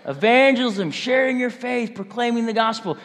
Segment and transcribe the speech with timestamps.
[0.05, 2.97] Evangelism, sharing your faith, proclaiming the gospel.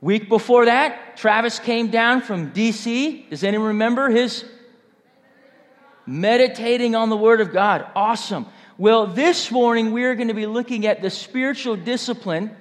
[0.00, 3.30] Week before that, Travis came down from DC.
[3.30, 4.44] Does anyone remember his
[6.06, 7.86] meditating on the Word of God?
[7.94, 8.46] Awesome.
[8.76, 12.54] Well, this morning we're going to be looking at the spiritual discipline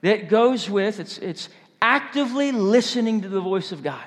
[0.00, 1.48] that goes with it's, it's
[1.80, 4.04] actively listening to the voice of God.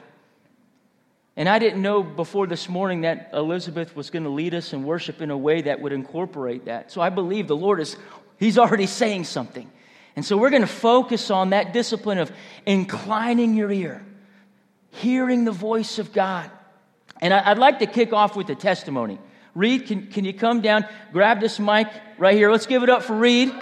[1.38, 4.84] And I didn't know before this morning that Elizabeth was going to lead us in
[4.84, 6.92] worship in a way that would incorporate that.
[6.92, 7.97] So I believe the Lord is,
[8.38, 9.69] He's already saying something.
[10.16, 12.31] And so we're going to focus on that discipline of
[12.66, 14.05] inclining your ear,
[14.91, 16.50] hearing the voice of God.
[17.22, 19.19] And I'd like to kick off with a testimony.
[19.53, 22.52] Reed, can, can you come down, grab this mic right here?
[22.52, 23.53] Let's give it up for Reed.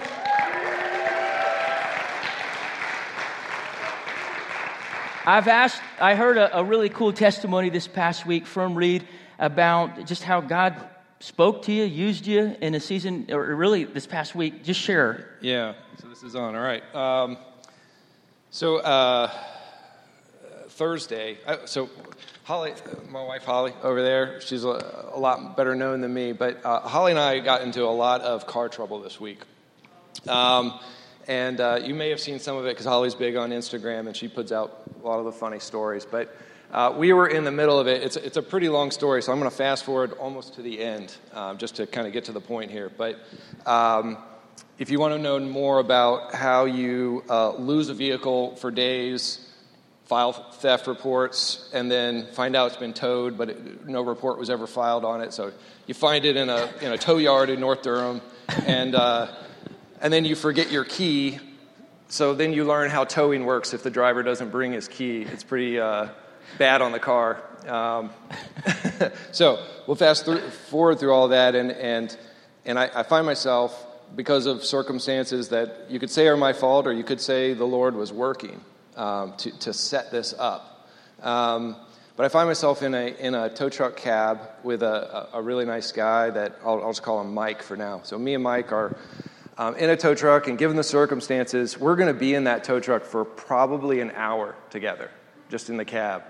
[5.26, 9.08] I've asked, I heard a, a, really cool testimony this past week from Reed
[9.38, 10.76] about just how God
[11.24, 14.62] spoke to you, used you in a season, or really this past week.
[14.62, 15.30] Just share.
[15.40, 16.54] Yeah, so this is on.
[16.54, 16.82] All right.
[16.94, 17.38] Um,
[18.50, 19.30] so, uh,
[20.68, 21.88] Thursday, uh, so
[22.42, 22.74] Holly,
[23.08, 26.80] my wife Holly over there, she's a, a lot better known than me, but uh,
[26.80, 29.40] Holly and I got into a lot of car trouble this week.
[30.28, 30.78] Um,
[31.26, 34.16] and uh, you may have seen some of it because Holly's big on Instagram and
[34.16, 36.04] she puts out a lot of the funny stories.
[36.04, 36.36] But
[36.74, 38.02] uh, we were in the middle of it.
[38.02, 40.80] It's, it's a pretty long story, so I'm going to fast forward almost to the
[40.80, 42.90] end um, just to kind of get to the point here.
[42.90, 43.20] But
[43.64, 44.18] um,
[44.76, 49.48] if you want to know more about how you uh, lose a vehicle for days,
[50.06, 54.50] file theft reports, and then find out it's been towed, but it, no report was
[54.50, 55.32] ever filed on it.
[55.32, 55.52] So
[55.86, 58.20] you find it in a, in a tow yard in North Durham,
[58.66, 59.28] and, uh,
[60.00, 61.38] and then you forget your key.
[62.08, 65.22] So then you learn how towing works if the driver doesn't bring his key.
[65.22, 66.08] It's pretty uh,
[66.58, 67.42] bad on the car.
[67.66, 68.10] Um,
[69.32, 72.16] so we'll fast through, forward through all that, and, and,
[72.64, 76.86] and I, I find myself, because of circumstances that you could say are my fault,
[76.86, 78.60] or you could say the Lord was working
[78.96, 80.88] um, to, to set this up.
[81.22, 81.76] Um,
[82.16, 85.64] but I find myself in a, in a tow truck cab with a, a, really
[85.64, 88.02] nice guy that I'll, I'll, just call him Mike for now.
[88.04, 88.96] So, me and Mike are
[89.58, 92.62] um, in a tow truck, and given the circumstances, we're going to be in that
[92.62, 95.10] tow truck for probably an hour together,
[95.48, 96.22] just in the cab.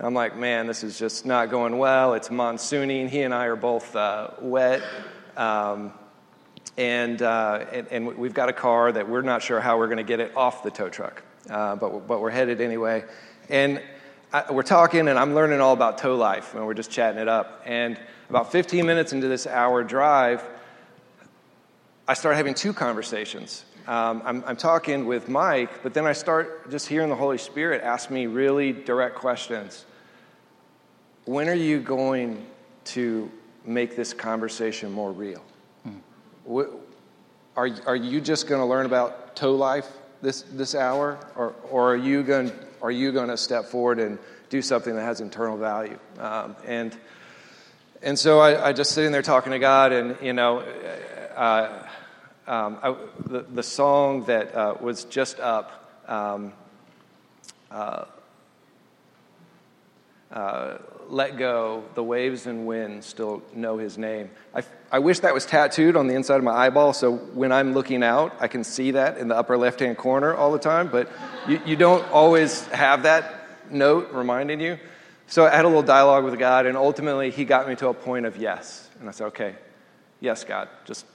[0.00, 2.14] And I'm like, man, this is just not going well.
[2.14, 3.06] It's monsooning.
[3.10, 4.82] He and I are both uh, wet.
[5.36, 5.92] Um,
[6.78, 9.98] and, uh, and, and, we've got a car that we're not sure how we're going
[9.98, 13.04] to get it off the tow truck uh, but, but we're headed anyway.
[13.50, 13.82] And
[14.32, 17.28] I, we're talking, and I'm learning all about tow life, and we're just chatting it
[17.28, 17.62] up.
[17.66, 17.98] And
[18.30, 20.42] about 15 minutes into this hour drive,
[22.08, 23.66] I start having two conversations.
[23.86, 27.82] Um, I'm, I'm, talking with Mike, but then I start just hearing the Holy Spirit
[27.82, 29.84] ask me really direct questions.
[31.30, 32.44] When are you going
[32.86, 33.30] to
[33.64, 35.44] make this conversation more real?
[35.84, 36.60] Hmm.
[37.56, 39.86] Are, are you just going to learn about tow life
[40.22, 41.20] this, this hour?
[41.36, 42.50] Or, or are you going
[42.82, 46.00] are you going to step forward and do something that has internal value?
[46.18, 46.98] Um, and,
[48.02, 50.64] and so I, I just sitting there talking to God, and, you know,
[51.36, 51.86] uh,
[52.48, 52.96] um, I,
[53.26, 56.52] the, the song that uh, was just up, um,
[57.70, 58.06] uh,
[60.32, 60.78] uh,
[61.10, 64.30] let go, the waves and wind still know his name.
[64.54, 67.74] I, I wish that was tattooed on the inside of my eyeball so when I'm
[67.74, 70.88] looking out, I can see that in the upper left hand corner all the time,
[70.88, 71.10] but
[71.48, 74.78] you, you don't always have that note reminding you.
[75.26, 77.94] So I had a little dialogue with God, and ultimately he got me to a
[77.94, 78.88] point of yes.
[78.98, 79.54] And I said, okay,
[80.20, 81.06] yes, God, just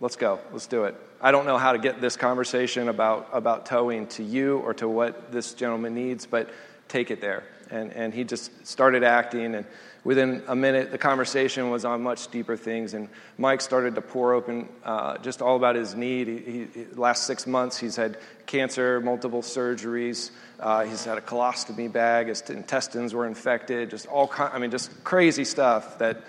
[0.00, 0.94] let's go, let's do it.
[1.20, 4.88] I don't know how to get this conversation about, about towing to you or to
[4.88, 6.50] what this gentleman needs, but
[6.88, 7.44] take it there.
[7.70, 9.54] And, and he just started acting.
[9.54, 9.66] And
[10.04, 12.94] within a minute, the conversation was on much deeper things.
[12.94, 13.08] And
[13.38, 16.28] Mike started to pour open uh, just all about his need.
[16.28, 20.30] He, he, last six months, he's had cancer, multiple surgeries.
[20.60, 22.28] Uh, he's had a colostomy bag.
[22.28, 23.90] His intestines were infected.
[23.90, 26.22] Just all, kind—I mean, just crazy stuff that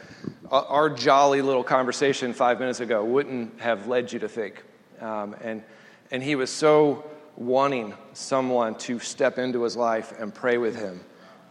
[0.50, 4.64] our jolly little conversation five minutes ago wouldn't have led you to think.
[5.00, 5.64] Um, and,
[6.12, 7.06] and he was so
[7.36, 11.00] wanting someone to step into his life and pray with him.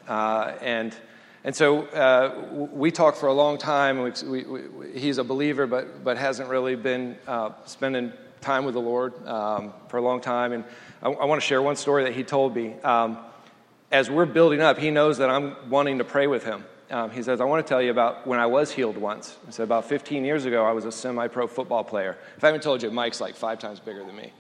[0.06, 0.94] Uh, and,
[1.44, 4.02] and so uh, we talked for a long time.
[4.02, 8.74] We, we, we, he's a believer, but, but hasn't really been uh, spending time with
[8.74, 10.52] the Lord um, for a long time.
[10.52, 10.64] And
[11.02, 12.74] I, I want to share one story that he told me.
[12.84, 13.18] Um,
[13.90, 16.64] as we're building up, he knows that I'm wanting to pray with him.
[16.90, 19.36] Um, he says, I want to tell you about when I was healed once.
[19.46, 22.16] He said, about 15 years ago, I was a semi pro football player.
[22.36, 24.32] If I haven't told you, Mike's like five times bigger than me.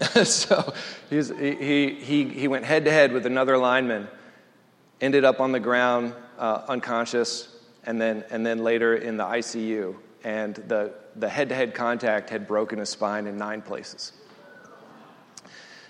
[0.24, 0.72] So
[1.10, 4.08] he, he, he went head to head with another lineman,
[5.00, 7.48] ended up on the ground uh, unconscious,
[7.84, 9.94] and then, and then later in the ICU.
[10.24, 14.12] And the, the head-to-head contact had broken his spine in nine places.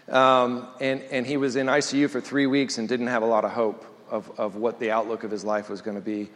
[0.09, 3.45] Um, and, and he was in ICU for three weeks and didn't have a lot
[3.45, 6.31] of hope of, of what the outlook of his life was going to be.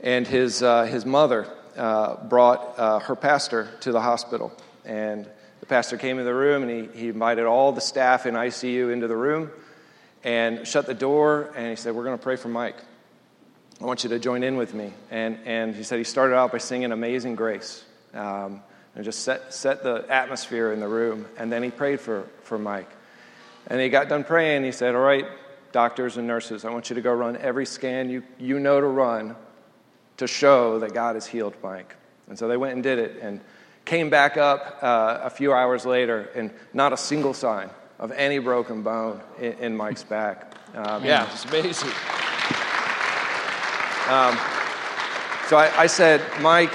[0.00, 4.52] And his, uh, his mother uh, brought uh, her pastor to the hospital.
[4.84, 5.28] And
[5.60, 8.92] the pastor came in the room and he, he invited all the staff in ICU
[8.92, 9.50] into the room
[10.24, 11.52] and shut the door.
[11.56, 12.76] And he said, We're going to pray for Mike.
[13.80, 14.92] I want you to join in with me.
[15.10, 18.60] And, and he said he started out by singing Amazing Grace um,
[18.94, 21.26] and just set, set the atmosphere in the room.
[21.36, 22.90] And then he prayed for, for Mike.
[23.68, 24.64] And he got done praying.
[24.64, 25.26] He said, All right,
[25.72, 28.86] doctors and nurses, I want you to go run every scan you, you know to
[28.86, 29.36] run
[30.16, 31.94] to show that God has healed Mike.
[32.28, 33.40] And so they went and did it and
[33.88, 38.38] came back up uh, a few hours later, and not a single sign of any
[38.38, 40.54] broken bone in, in Mike's back.
[40.74, 41.88] Um, yeah, it's amazing.
[44.08, 44.36] Um,
[45.48, 46.72] so I, I, said, Mike,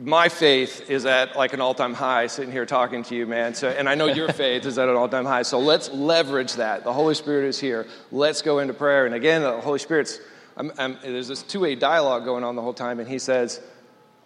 [0.00, 3.54] my faith is at like an all-time high sitting here talking to you, man.
[3.54, 5.42] So, and I know your faith is at an all-time high.
[5.42, 6.82] So let's leverage that.
[6.82, 7.86] The Holy Spirit is here.
[8.10, 9.06] Let's go into prayer.
[9.06, 10.18] And again, the Holy Spirit's,
[10.56, 12.98] I'm, I'm, there's this two-way dialogue going on the whole time.
[12.98, 13.60] And he says,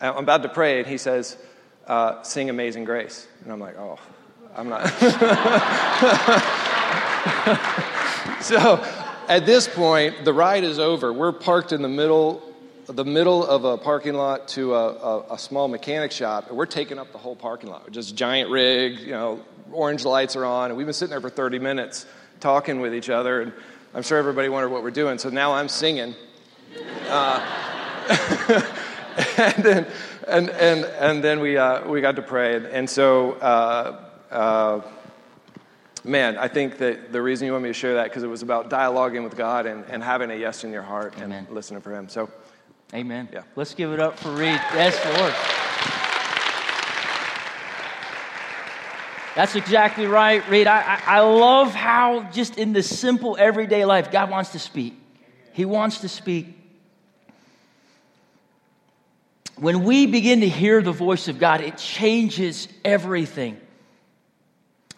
[0.00, 1.36] I'm about to pray, and he says,
[1.86, 3.26] uh, sing Amazing Grace.
[3.44, 3.98] And I'm like, oh,
[4.54, 4.86] I'm not.
[8.42, 8.84] so
[9.28, 11.12] at this point, the ride is over.
[11.12, 12.42] We're parked in the middle,
[12.86, 16.66] the middle of a parking lot to a, a, a small mechanic shop, and we're
[16.66, 17.90] taking up the whole parking lot.
[17.92, 19.40] Just giant rig, you know,
[19.70, 22.06] orange lights are on, and we've been sitting there for 30 minutes
[22.40, 23.52] talking with each other, and
[23.94, 25.18] I'm sure everybody wondered what we're doing.
[25.18, 26.14] So now I'm singing.
[27.08, 28.08] Uh,
[29.38, 29.86] and then,
[30.26, 32.56] and, and, and then we, uh, we got to pray.
[32.56, 34.80] And, and so, uh, uh
[36.04, 38.42] man, I think that the reason you want me to share that because it was
[38.42, 41.32] about dialoguing with God and, and having a yes in your heart Amen.
[41.32, 42.08] and listening for Him.
[42.08, 42.30] So,
[42.94, 43.28] Amen.
[43.32, 43.42] Yeah.
[43.56, 44.60] Let's give it up for Reed.
[44.74, 45.34] Yes, Lord.
[49.34, 50.66] That's exactly right, Reed.
[50.66, 54.94] I, I, I love how just in the simple everyday life, God wants to speak.
[55.54, 56.61] He wants to speak.
[59.62, 63.60] When we begin to hear the voice of God, it changes everything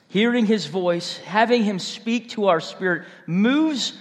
[0.09, 3.93] hearing his voice, having him speak to our spirit, moves,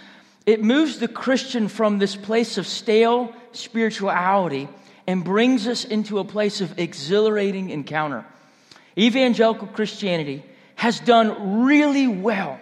[0.45, 4.69] it moves the Christian from this place of stale spirituality
[5.06, 8.24] and brings us into a place of exhilarating encounter.
[8.98, 10.45] Evangelical Christianity
[10.76, 12.57] has done really well,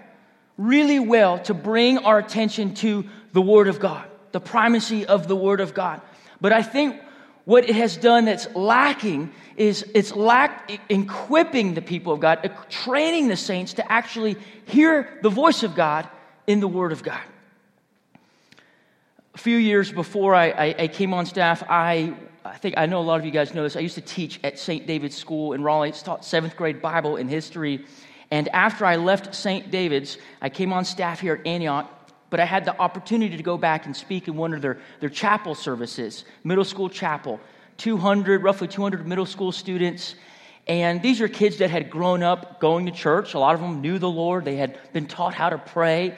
[0.58, 5.36] really well to bring our attention to the Word of God, the primacy of the
[5.36, 6.02] Word of God.
[6.40, 7.00] But I think
[7.46, 13.28] what it has done that's lacking is it's lack equipping the people of God, training
[13.28, 16.08] the saints to actually hear the voice of God
[16.48, 17.22] in the Word of God.
[19.34, 23.00] A few years before I, I, I came on staff, I, I think I know
[23.00, 23.76] a lot of you guys know this.
[23.76, 24.86] I used to teach at St.
[24.86, 25.90] David's School in Raleigh.
[25.90, 27.86] It's taught seventh grade Bible and history.
[28.30, 29.72] And after I left St.
[29.72, 32.01] David's, I came on staff here at Antioch
[32.32, 35.10] but I had the opportunity to go back and speak in one of their, their
[35.10, 37.40] chapel services, middle school chapel.
[37.78, 40.16] 200, roughly 200 middle school students.
[40.68, 43.34] And these are kids that had grown up going to church.
[43.34, 46.16] A lot of them knew the Lord, they had been taught how to pray.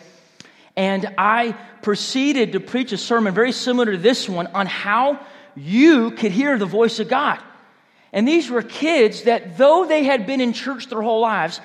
[0.76, 5.20] And I proceeded to preach a sermon very similar to this one on how
[5.56, 7.40] you could hear the voice of God.
[8.12, 11.60] And these were kids that, though they had been in church their whole lives,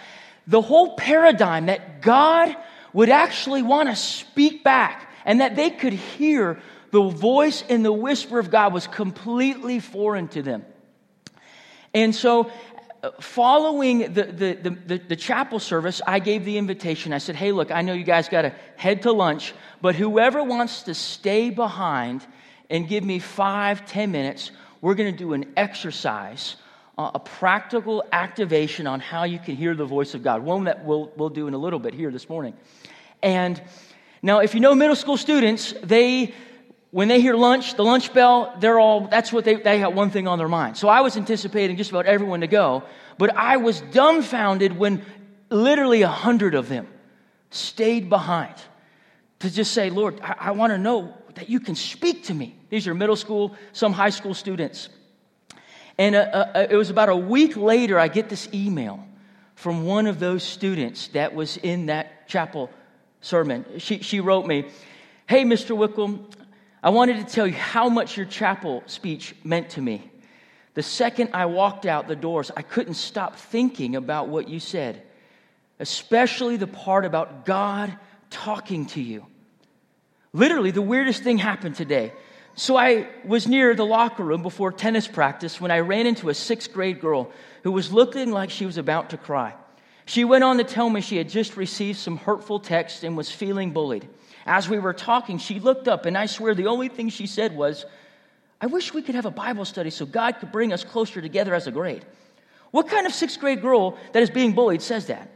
[0.46, 2.56] the whole paradigm that God
[2.92, 6.58] would actually want to speak back and that they could hear
[6.90, 10.64] the voice and the whisper of God was completely foreign to them.
[11.92, 12.50] And so
[13.20, 17.12] following the, the, the, the chapel service, I gave the invitation.
[17.12, 20.42] I said, hey, look, I know you guys got to head to lunch, but whoever
[20.42, 22.26] wants to stay behind
[22.70, 26.56] and give me five, ten minutes, we're going to do an exercise,
[26.98, 30.42] a practical activation on how you can hear the voice of God.
[30.42, 32.54] One that we'll, we'll do in a little bit here this morning.
[33.22, 33.62] And
[34.20, 36.34] now, if you know middle school students, they
[36.90, 40.10] when they hear lunch, the lunch bell, they're all, that's what they, they have one
[40.10, 40.76] thing on their mind.
[40.76, 42.82] So I was anticipating just about everyone to go,
[43.18, 45.04] but I was dumbfounded when
[45.50, 46.88] literally a hundred of them
[47.50, 48.54] stayed behind
[49.40, 52.56] to just say, Lord, I, I want to know that you can speak to me.
[52.70, 54.88] These are middle school, some high school students.
[55.98, 56.20] And uh,
[56.54, 59.04] uh, it was about a week later, I get this email
[59.56, 62.70] from one of those students that was in that chapel
[63.20, 63.64] sermon.
[63.78, 64.66] She, she wrote me,
[65.26, 65.76] Hey, Mr.
[65.76, 66.26] Wickham,
[66.82, 70.10] I wanted to tell you how much your chapel speech meant to me.
[70.74, 75.02] The second I walked out the doors, I couldn't stop thinking about what you said,
[75.80, 77.92] especially the part about God
[78.30, 79.26] talking to you.
[80.32, 82.12] Literally, the weirdest thing happened today.
[82.58, 86.34] So I was near the locker room before tennis practice when I ran into a
[86.34, 87.30] sixth grade girl
[87.62, 89.54] who was looking like she was about to cry.
[90.06, 93.30] She went on to tell me she had just received some hurtful text and was
[93.30, 94.08] feeling bullied.
[94.44, 97.54] As we were talking, she looked up, and I swear the only thing she said
[97.54, 97.86] was,
[98.60, 101.54] I wish we could have a Bible study so God could bring us closer together
[101.54, 102.04] as a grade.
[102.72, 105.30] What kind of sixth grade girl that is being bullied says that?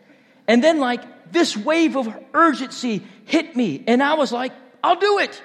[0.48, 4.52] And then, like, this wave of urgency hit me, and I was like,
[4.82, 5.40] I'll do it.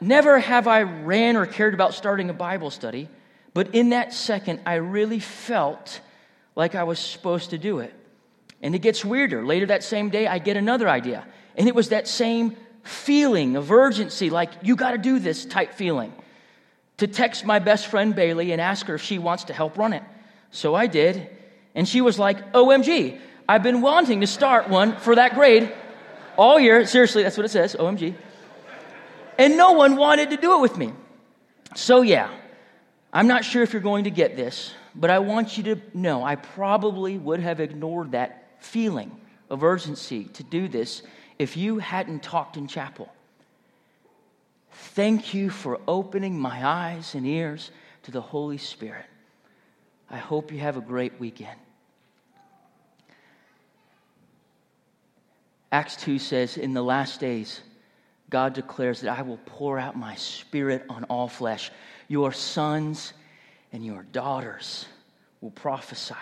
[0.00, 3.08] Never have I ran or cared about starting a Bible study,
[3.54, 6.00] but in that second, I really felt
[6.54, 7.94] like I was supposed to do it.
[8.62, 9.44] And it gets weirder.
[9.44, 11.26] Later that same day, I get another idea.
[11.56, 15.74] And it was that same feeling of urgency, like, you got to do this type
[15.74, 16.12] feeling,
[16.98, 19.92] to text my best friend Bailey and ask her if she wants to help run
[19.92, 20.02] it.
[20.50, 21.28] So I did.
[21.74, 25.72] And she was like, OMG, I've been wanting to start one for that grade
[26.36, 26.86] all year.
[26.86, 28.14] Seriously, that's what it says, OMG.
[29.38, 30.92] And no one wanted to do it with me.
[31.76, 32.28] So, yeah,
[33.12, 36.24] I'm not sure if you're going to get this, but I want you to know
[36.24, 39.16] I probably would have ignored that feeling
[39.48, 41.02] of urgency to do this
[41.38, 43.08] if you hadn't talked in chapel.
[44.72, 47.70] Thank you for opening my eyes and ears
[48.02, 49.06] to the Holy Spirit.
[50.10, 51.58] I hope you have a great weekend.
[55.70, 57.60] Acts 2 says, In the last days,
[58.30, 61.70] God declares that I will pour out my spirit on all flesh.
[62.08, 63.12] Your sons
[63.72, 64.86] and your daughters
[65.40, 66.14] will prophesy.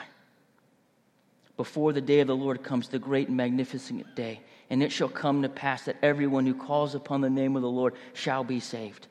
[1.56, 5.08] Before the day of the Lord comes, the great and magnificent day and it shall
[5.08, 8.60] come to pass that everyone who calls upon the name of the Lord shall be
[8.60, 9.06] saved.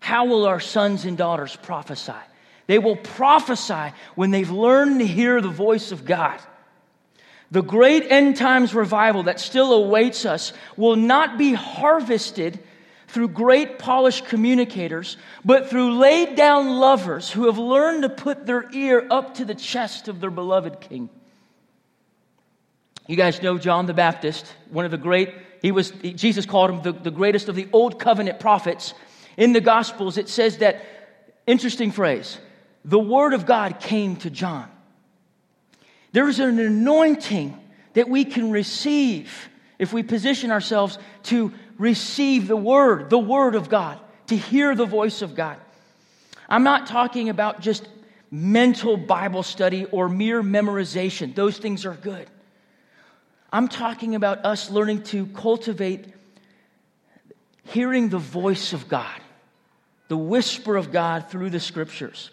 [0.00, 2.12] How will our sons and daughters prophesy?
[2.66, 6.38] They will prophesy when they've learned to hear the voice of God.
[7.50, 12.60] The great end times revival that still awaits us will not be harvested
[13.06, 18.70] through great polished communicators, but through laid down lovers who have learned to put their
[18.72, 21.08] ear up to the chest of their beloved King.
[23.06, 26.82] You guys know John the Baptist, one of the great, he was, Jesus called him
[26.82, 28.92] the, the greatest of the old covenant prophets.
[29.38, 30.84] In the Gospels, it says that,
[31.46, 32.38] interesting phrase,
[32.84, 34.70] the Word of God came to John.
[36.18, 37.56] There is an anointing
[37.92, 39.48] that we can receive
[39.78, 40.98] if we position ourselves
[41.30, 45.58] to receive the Word, the Word of God, to hear the voice of God.
[46.48, 47.88] I'm not talking about just
[48.32, 52.26] mental Bible study or mere memorization, those things are good.
[53.52, 56.04] I'm talking about us learning to cultivate
[57.62, 59.20] hearing the voice of God,
[60.08, 62.32] the whisper of God through the scriptures.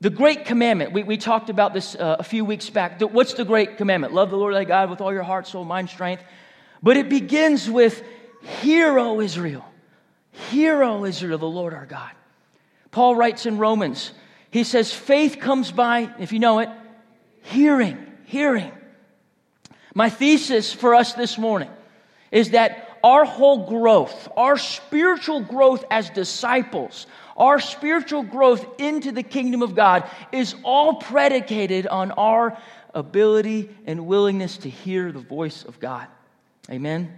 [0.00, 3.00] The great commandment, we, we talked about this uh, a few weeks back.
[3.00, 4.12] What's the great commandment?
[4.12, 6.22] Love the Lord thy God with all your heart, soul, mind, strength.
[6.82, 8.02] But it begins with,
[8.60, 9.64] Hear, O Israel.
[10.50, 12.10] Hear, O Israel, the Lord our God.
[12.90, 14.12] Paul writes in Romans,
[14.50, 16.68] he says, Faith comes by, if you know it,
[17.42, 18.72] hearing, hearing.
[19.94, 21.70] My thesis for us this morning
[22.30, 29.22] is that our whole growth, our spiritual growth as disciples, our spiritual growth into the
[29.22, 32.56] kingdom of God is all predicated on our
[32.94, 36.06] ability and willingness to hear the voice of God.
[36.70, 37.12] Amen.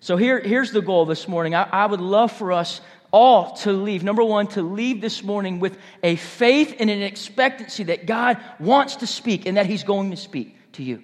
[0.00, 1.54] So here, here's the goal this morning.
[1.54, 2.80] I, I would love for us
[3.12, 4.02] all to leave.
[4.02, 8.96] Number one, to leave this morning with a faith and an expectancy that God wants
[8.96, 11.02] to speak and that He's going to speak to you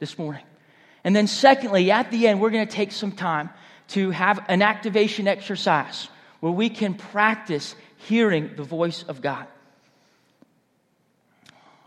[0.00, 0.42] this morning.
[1.04, 3.50] And then, secondly, at the end, we're going to take some time
[3.88, 6.08] to have an activation exercise
[6.46, 9.48] where we can practice hearing the voice of God.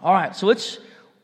[0.03, 0.79] All right, so let's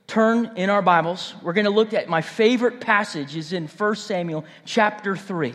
[0.08, 1.36] turn in our Bibles.
[1.44, 5.54] We're going to look at my favorite passage is in 1 Samuel chapter 3.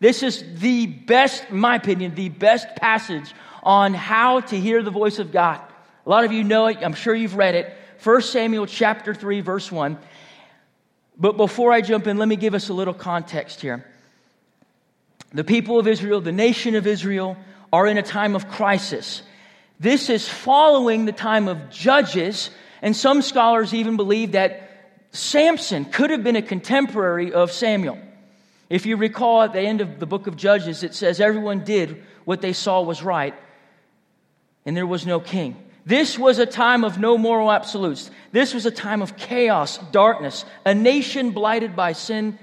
[0.00, 4.90] This is the best, in my opinion, the best passage on how to hear the
[4.90, 5.60] voice of God.
[6.04, 6.78] A lot of you know it.
[6.82, 7.72] I'm sure you've read it.
[8.02, 9.96] 1 Samuel chapter 3 verse 1.
[11.16, 13.86] But before I jump in, let me give us a little context here.
[15.34, 17.36] The people of Israel, the nation of Israel,
[17.72, 19.22] are in a time of crisis.
[19.80, 22.50] This is following the time of judges,
[22.82, 24.68] and some scholars even believe that
[25.12, 27.98] Samson could have been a contemporary of Samuel.
[28.70, 32.02] If you recall at the end of the book of Judges, it says everyone did
[32.24, 33.34] what they saw was right,
[34.64, 35.56] and there was no king.
[35.84, 38.10] This was a time of no moral absolutes.
[38.30, 42.38] This was a time of chaos, darkness, a nation blighted by sin.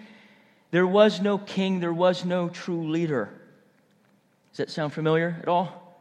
[0.72, 3.30] There was no king, there was no true leader.
[4.52, 5.98] Does that sound familiar at all?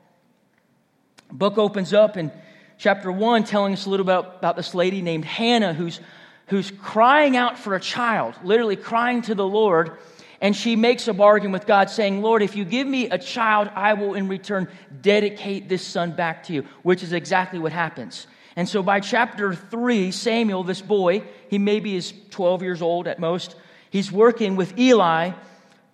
[1.30, 2.32] Book opens up in
[2.78, 6.00] chapter 1 telling us a little about, about this lady named Hannah who's,
[6.46, 9.98] who's crying out for a child, literally crying to the Lord.
[10.40, 13.68] And she makes a bargain with God, saying, Lord, if you give me a child,
[13.74, 14.68] I will in return
[15.02, 18.26] dedicate this son back to you, which is exactly what happens.
[18.54, 23.18] And so by chapter 3, Samuel, this boy, he maybe is 12 years old at
[23.18, 23.56] most,
[23.90, 25.32] he's working with Eli,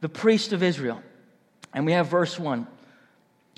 [0.00, 1.02] the priest of Israel.
[1.72, 2.66] And we have verse 1.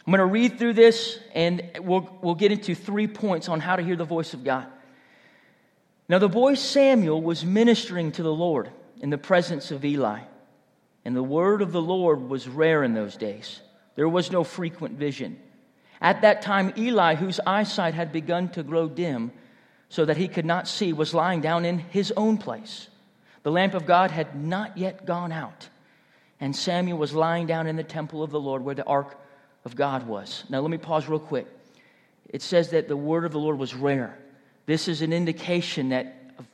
[0.06, 3.76] I'm going to read through this, and we'll, we'll get into three points on how
[3.76, 4.66] to hear the voice of God.
[6.08, 10.20] Now, the boy Samuel was ministering to the Lord in the presence of Eli.
[11.04, 13.60] And the word of the Lord was rare in those days.
[13.96, 15.38] There was no frequent vision.
[16.00, 19.32] At that time, Eli, whose eyesight had begun to grow dim
[19.88, 22.88] so that he could not see, was lying down in his own place.
[23.46, 25.68] The lamp of God had not yet gone out,
[26.40, 29.16] and Samuel was lying down in the temple of the Lord where the ark
[29.64, 30.42] of God was.
[30.48, 31.46] Now, let me pause real quick.
[32.28, 34.18] It says that the word of the Lord was rare.
[34.66, 36.46] This is an indication that of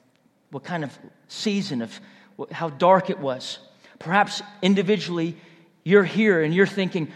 [0.50, 0.92] what kind of
[1.28, 1.98] season, of
[2.50, 3.58] how dark it was.
[3.98, 5.34] Perhaps individually,
[5.84, 7.10] you're here and you're thinking,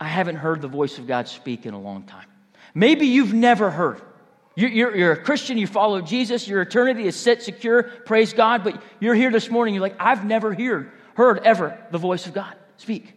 [0.00, 2.26] I haven't heard the voice of God speak in a long time.
[2.74, 4.02] Maybe you've never heard.
[4.56, 9.14] You're, a Christian, you follow Jesus, your eternity is set secure, praise God, but you're
[9.14, 13.14] here this morning, you're like, I've never heard, heard ever the voice of God speak.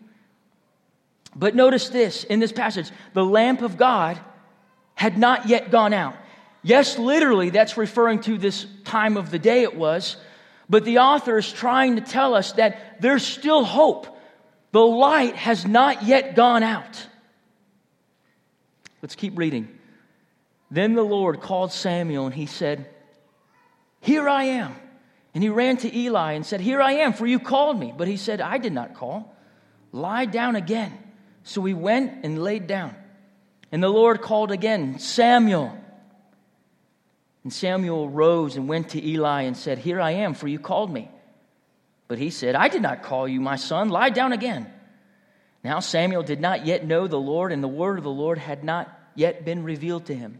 [1.36, 4.20] But notice this in this passage the lamp of God
[4.96, 6.16] had not yet gone out.
[6.64, 10.18] Yes, literally, that's referring to this time of the day it was,
[10.68, 14.08] but the author is trying to tell us that there's still hope.
[14.72, 17.06] The light has not yet gone out.
[19.04, 19.77] Let's keep reading.
[20.70, 22.90] Then the Lord called Samuel and he said,
[24.02, 24.76] Here I am.
[25.34, 27.94] And he ran to Eli and said, Here I am, for you called me.
[27.96, 29.36] But he said, I did not call.
[29.92, 30.98] Lie down again.
[31.44, 32.96] So he went and laid down.
[33.72, 35.78] And the Lord called again, Samuel.
[37.44, 40.92] And Samuel rose and went to Eli and said, Here I am, for you called
[40.92, 41.10] me.
[42.08, 43.90] But he said, I did not call you, my son.
[43.90, 44.72] Lie down again.
[45.64, 48.64] Now Samuel did not yet know the Lord, and the word of the Lord had
[48.64, 50.40] not yet been revealed to him.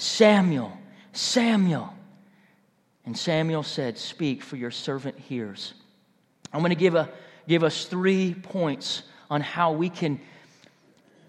[0.00, 0.72] Samuel,
[1.12, 1.92] Samuel.
[3.04, 5.74] And Samuel said, Speak, for your servant hears.
[6.54, 7.10] I'm going to give, a,
[7.46, 10.18] give us three points on how we can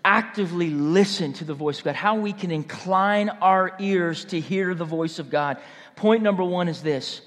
[0.05, 4.73] actively listen to the voice of God, how we can incline our ears to hear
[4.73, 5.57] the voice of God.
[5.97, 7.21] Point number one is this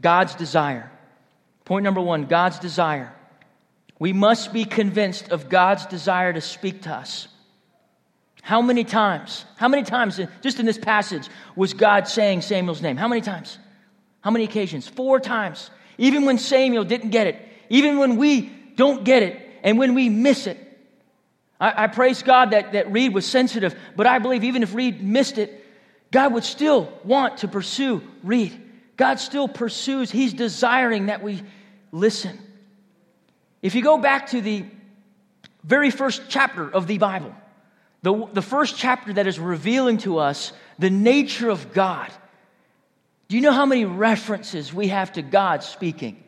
[0.00, 0.88] God's desire.
[1.64, 3.12] Point number one God's desire.
[3.98, 7.26] We must be convinced of God's desire to speak to us.
[8.42, 12.96] How many times, how many times, just in this passage, was God saying Samuel's name?
[12.96, 13.58] How many times?
[14.22, 14.88] How many occasions?
[14.88, 15.70] Four times.
[15.98, 17.36] Even when Samuel didn't get it,
[17.68, 20.58] even when we don't get it, and when we miss it,
[21.60, 25.02] I, I praise God that, that Reed was sensitive, but I believe even if Reed
[25.02, 25.64] missed it,
[26.10, 28.58] God would still want to pursue Reed.
[28.96, 31.42] God still pursues, He's desiring that we
[31.92, 32.38] listen.
[33.62, 34.64] If you go back to the
[35.62, 37.34] very first chapter of the Bible,
[38.02, 42.10] the, the first chapter that is revealing to us the nature of God,
[43.28, 46.22] do you know how many references we have to God speaking?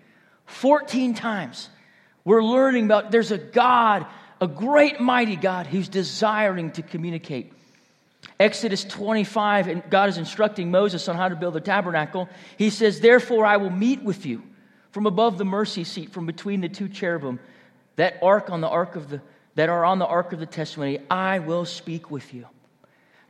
[0.47, 1.69] 14 times.
[2.25, 4.07] We're learning about there's a God
[4.43, 7.53] a great, mighty God who's desiring to communicate.
[8.41, 12.29] Exodus 25, and God is instructing Moses on how to build the tabernacle.
[12.59, 14.43] He says, Therefore, I will meet with you
[14.91, 17.39] from above the mercy seat, from between the two cherubim,
[17.95, 19.23] that ark on the ark of the
[19.55, 22.47] that are on the ark of the testimony, I will speak with you.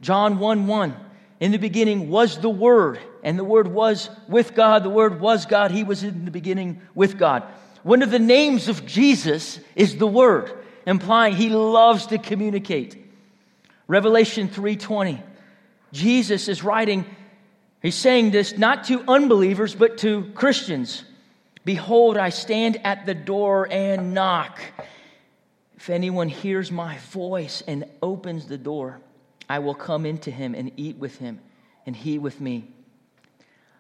[0.01, 0.97] John 1 1.
[1.41, 4.85] In the beginning was the Word, and the Word was with God.
[4.85, 5.73] The Word was God.
[5.73, 7.43] He was in the beginning with God.
[7.83, 10.53] One of the names of Jesus is the Word,
[10.87, 12.97] implying he loves to communicate.
[13.89, 15.21] Revelation 3:20.
[15.93, 17.05] Jesus is writing,
[17.83, 21.05] he's saying this not to unbelievers, but to Christians.
[21.65, 24.61] Behold, I stand at the door and knock.
[25.83, 29.01] If anyone hears my voice and opens the door,
[29.49, 31.41] I will come into him and eat with him,
[31.85, 32.69] and he with me.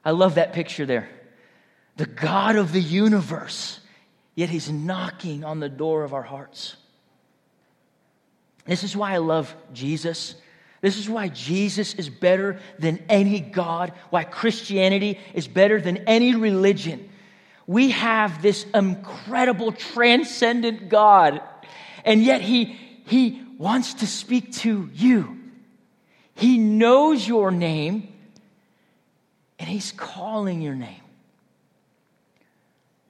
[0.04, 1.08] I love that picture there.
[1.98, 3.78] The God of the universe,
[4.34, 6.74] yet he's knocking on the door of our hearts.
[8.64, 10.34] This is why I love Jesus.
[10.80, 16.34] This is why Jesus is better than any God, why Christianity is better than any
[16.34, 17.08] religion.
[17.68, 21.40] We have this incredible, transcendent God,
[22.04, 25.38] and yet He, he wants to speak to you.
[26.34, 28.12] He knows your name,
[29.58, 31.00] and He's calling your name.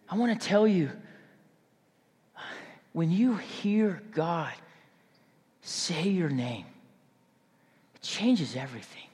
[0.08, 0.90] I want to tell you
[2.92, 4.52] when you hear God
[5.62, 6.66] say your name,
[7.94, 9.08] it changes everything.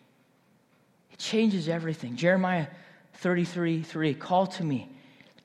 [1.13, 2.17] It changes everything.
[2.17, 2.67] Jeremiah
[3.15, 4.89] 33 3 Call to me,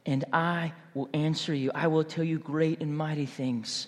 [0.06, 1.72] and I will answer you.
[1.76, 3.88] I will tell you great and mighty things.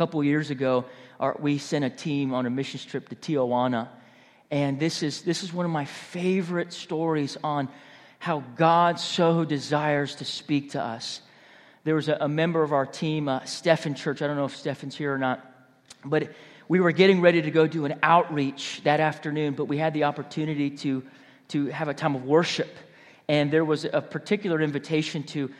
[0.00, 0.86] Couple years ago,
[1.20, 3.88] our, we sent a team on a mission trip to Tijuana.
[4.50, 7.68] And this is, this is one of my favorite stories on
[8.18, 11.20] how God so desires to speak to us.
[11.84, 14.22] There was a, a member of our team, uh, Stephen Church.
[14.22, 15.44] I don't know if Stephen's here or not.
[16.02, 16.32] But
[16.66, 20.04] we were getting ready to go do an outreach that afternoon, but we had the
[20.04, 21.04] opportunity to,
[21.48, 22.74] to have a time of worship.
[23.28, 25.50] And there was a particular invitation to,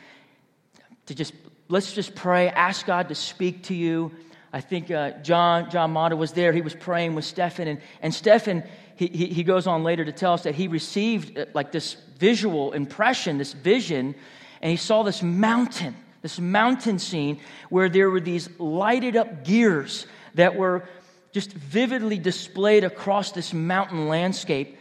[1.05, 1.31] to just,
[1.69, 4.11] let's just pray, ask God to speak to you.
[4.53, 6.51] I think uh, John, John Mata was there.
[6.51, 7.67] He was praying with Stephen.
[7.67, 8.63] And, and Stephen,
[8.95, 11.95] he, he, he goes on later to tell us that he received uh, like this
[12.17, 14.13] visual impression, this vision,
[14.61, 20.05] and he saw this mountain, this mountain scene where there were these lighted up gears
[20.35, 20.83] that were
[21.31, 24.77] just vividly displayed across this mountain landscape.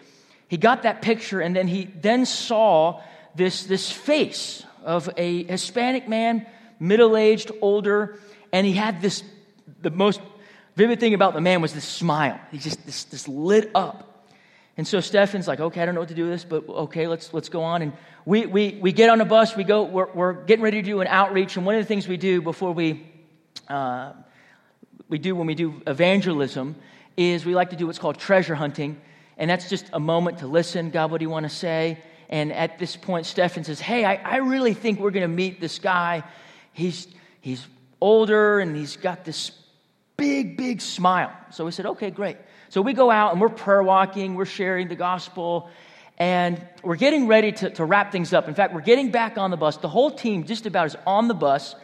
[0.49, 3.03] He got that picture and then he then saw
[3.37, 6.45] this, this face of a Hispanic man,
[6.81, 8.19] middle aged, older,
[8.53, 9.23] and he had this,
[9.83, 10.21] the most
[10.77, 12.41] vivid thing about the man was this smile.
[12.51, 14.27] He just, this, this lit up.
[14.77, 17.07] And so Stefan's like, okay, I don't know what to do with this, but okay,
[17.07, 17.83] let's, let's go on.
[17.83, 17.93] And
[18.25, 21.01] we, we, we get on a bus, we go, we're, we're getting ready to do
[21.01, 21.57] an outreach.
[21.57, 23.07] And one of the things we do before we
[23.69, 24.13] uh,
[25.11, 26.77] we do when we do evangelism
[27.17, 29.01] is we like to do what's called treasure hunting.
[29.37, 30.91] And that's just a moment to listen.
[30.91, 31.99] God, what do you want to say?
[32.29, 35.61] And at this point, Stefan says, Hey, I, I really think we're going to meet
[35.61, 36.23] this guy.
[36.73, 37.09] He's,
[37.41, 37.67] he's
[38.01, 39.51] older and he's got this
[40.21, 41.33] big, big smile.
[41.51, 42.37] So we said, Okay, great.
[42.69, 45.71] So we go out and we're prayer walking, we're sharing the gospel,
[46.19, 48.47] and we're getting ready to, to wrap things up.
[48.47, 49.79] In fact, we're getting back on the bus.
[49.79, 51.75] The whole team just about is on the bus.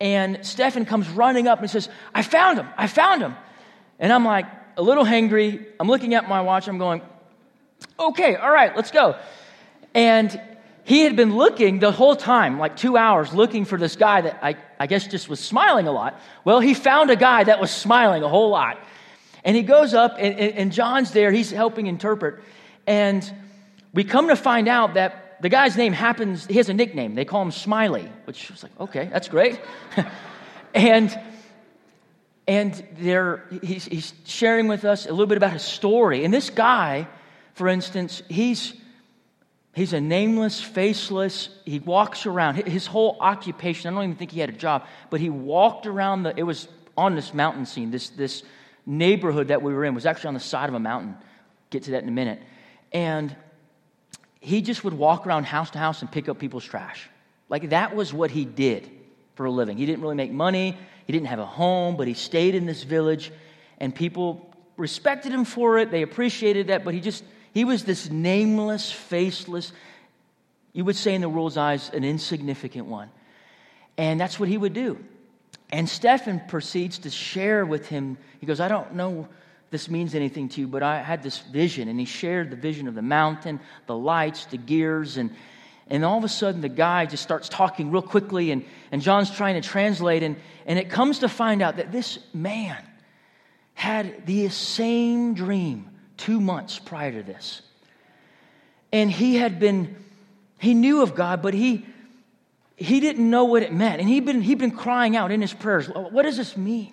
[0.00, 2.68] And Stefan comes running up and says, I found him.
[2.76, 3.34] I found him.
[3.98, 4.46] And I'm like,
[4.76, 5.64] a little hangry.
[5.80, 6.68] I'm looking at my watch.
[6.68, 7.00] I'm going,
[7.98, 9.16] okay, all right, let's go.
[9.94, 10.38] And
[10.84, 14.38] he had been looking the whole time, like two hours, looking for this guy that
[14.42, 16.20] I, I guess just was smiling a lot.
[16.44, 18.78] Well, he found a guy that was smiling a whole lot.
[19.44, 21.30] And he goes up, and, and John's there.
[21.30, 22.42] He's helping interpret.
[22.86, 23.32] And
[23.94, 27.14] we come to find out that the guy's name happens, he has a nickname.
[27.14, 29.60] They call him Smiley, which was like, okay, that's great.
[30.74, 31.18] and
[32.48, 36.24] and they're, he's, he's sharing with us a little bit about his story.
[36.24, 37.08] And this guy,
[37.54, 38.74] for instance, he's,
[39.76, 42.56] he's a nameless, faceless, he walks around.
[42.66, 46.22] His whole occupation, I don't even think he had a job, but he walked around
[46.22, 48.42] the, it was on this mountain scene, this, this
[48.86, 51.14] neighborhood that we were in was actually on the side of a mountain.
[51.68, 52.40] Get to that in a minute.
[52.90, 53.36] And
[54.40, 57.10] he just would walk around house to house and pick up people's trash.
[57.50, 58.90] Like that was what he did
[59.34, 59.76] for a living.
[59.76, 60.74] He didn't really make money,
[61.06, 63.30] he didn't have a home, but he stayed in this village
[63.76, 65.90] and people respected him for it.
[65.90, 67.22] They appreciated that, but he just
[67.56, 69.72] he was this nameless, faceless,
[70.74, 73.08] you would say in the world's eyes, an insignificant one.
[73.96, 75.02] And that's what he would do.
[75.70, 78.18] And Stephen proceeds to share with him.
[78.40, 79.26] He goes, I don't know
[79.70, 82.88] this means anything to you, but I had this vision, and he shared the vision
[82.88, 85.30] of the mountain, the lights, the gears, and
[85.88, 89.34] and all of a sudden the guy just starts talking real quickly, and, and John's
[89.34, 92.76] trying to translate, and, and it comes to find out that this man
[93.72, 97.62] had the same dream two months prior to this.
[98.92, 99.96] And he had been,
[100.58, 101.86] he knew of God, but he,
[102.76, 104.00] he didn't know what it meant.
[104.00, 106.92] And he'd been, he'd been crying out in his prayers, What does this mean?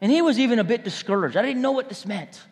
[0.00, 1.36] And he was even a bit discouraged.
[1.36, 2.42] I didn't know what this meant.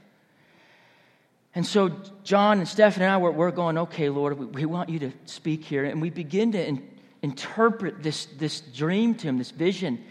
[1.54, 1.90] And so
[2.24, 5.12] John and Stephen and I were, we're going, okay, Lord, we, we, want you to
[5.26, 5.84] speak here.
[5.84, 6.88] And we begin to in,
[7.22, 10.02] interpret this, this dream to him, this vision.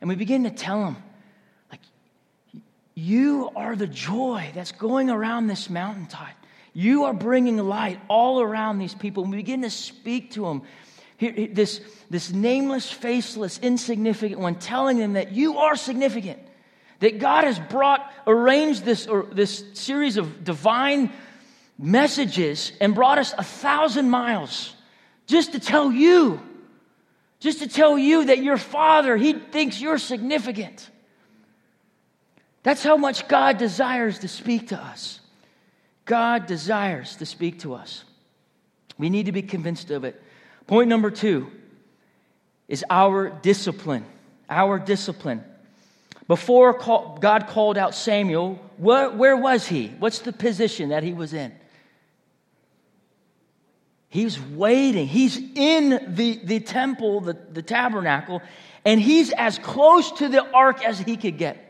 [0.00, 0.96] And we begin to tell him,
[2.98, 6.30] you are the joy that's going around this mountaintop.
[6.72, 9.22] You are bringing light all around these people.
[9.22, 10.62] And we begin to speak to them.
[11.16, 11.80] Here, this,
[12.10, 16.40] this nameless, faceless, insignificant one, telling them that you are significant
[16.98, 21.12] that God has brought, arranged this, or this series of divine
[21.78, 24.74] messages and brought us a thousand miles
[25.28, 26.40] just to tell you,
[27.38, 30.90] just to tell you that your father, he thinks you're significant.
[32.68, 35.20] That's how much God desires to speak to us.
[36.04, 38.04] God desires to speak to us.
[38.98, 40.22] We need to be convinced of it.
[40.66, 41.50] Point number two
[42.68, 44.04] is our discipline.
[44.50, 45.42] Our discipline.
[46.26, 49.86] Before God called out Samuel, where, was he?
[49.98, 51.54] What's the position that he was in?
[54.10, 55.06] He's waiting.
[55.06, 58.42] He's in the, the temple, the, the tabernacle,
[58.84, 61.64] and he's as close to the ark as he could get.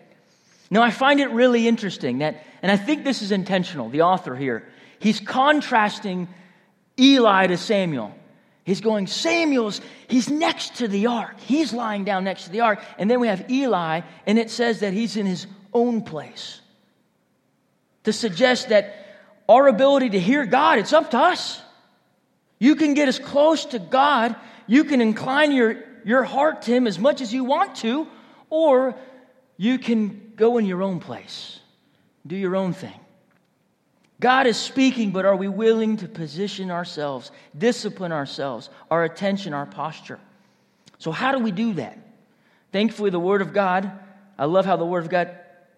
[0.70, 4.36] Now, I find it really interesting that, and I think this is intentional, the author
[4.36, 4.68] here.
[4.98, 6.28] He's contrasting
[6.98, 8.14] Eli to Samuel.
[8.64, 11.40] He's going, Samuel's, he's next to the ark.
[11.40, 12.82] He's lying down next to the ark.
[12.98, 16.60] And then we have Eli, and it says that he's in his own place.
[18.04, 18.94] To suggest that
[19.48, 21.62] our ability to hear God, it's up to us.
[22.58, 26.86] You can get as close to God, you can incline your, your heart to Him
[26.86, 28.06] as much as you want to,
[28.50, 28.94] or
[29.58, 31.58] you can go in your own place,
[32.26, 32.98] do your own thing.
[34.20, 39.66] God is speaking, but are we willing to position ourselves, discipline ourselves, our attention, our
[39.66, 40.18] posture?
[40.98, 41.98] So, how do we do that?
[42.72, 43.90] Thankfully, the Word of God,
[44.38, 45.36] I love how the Word of God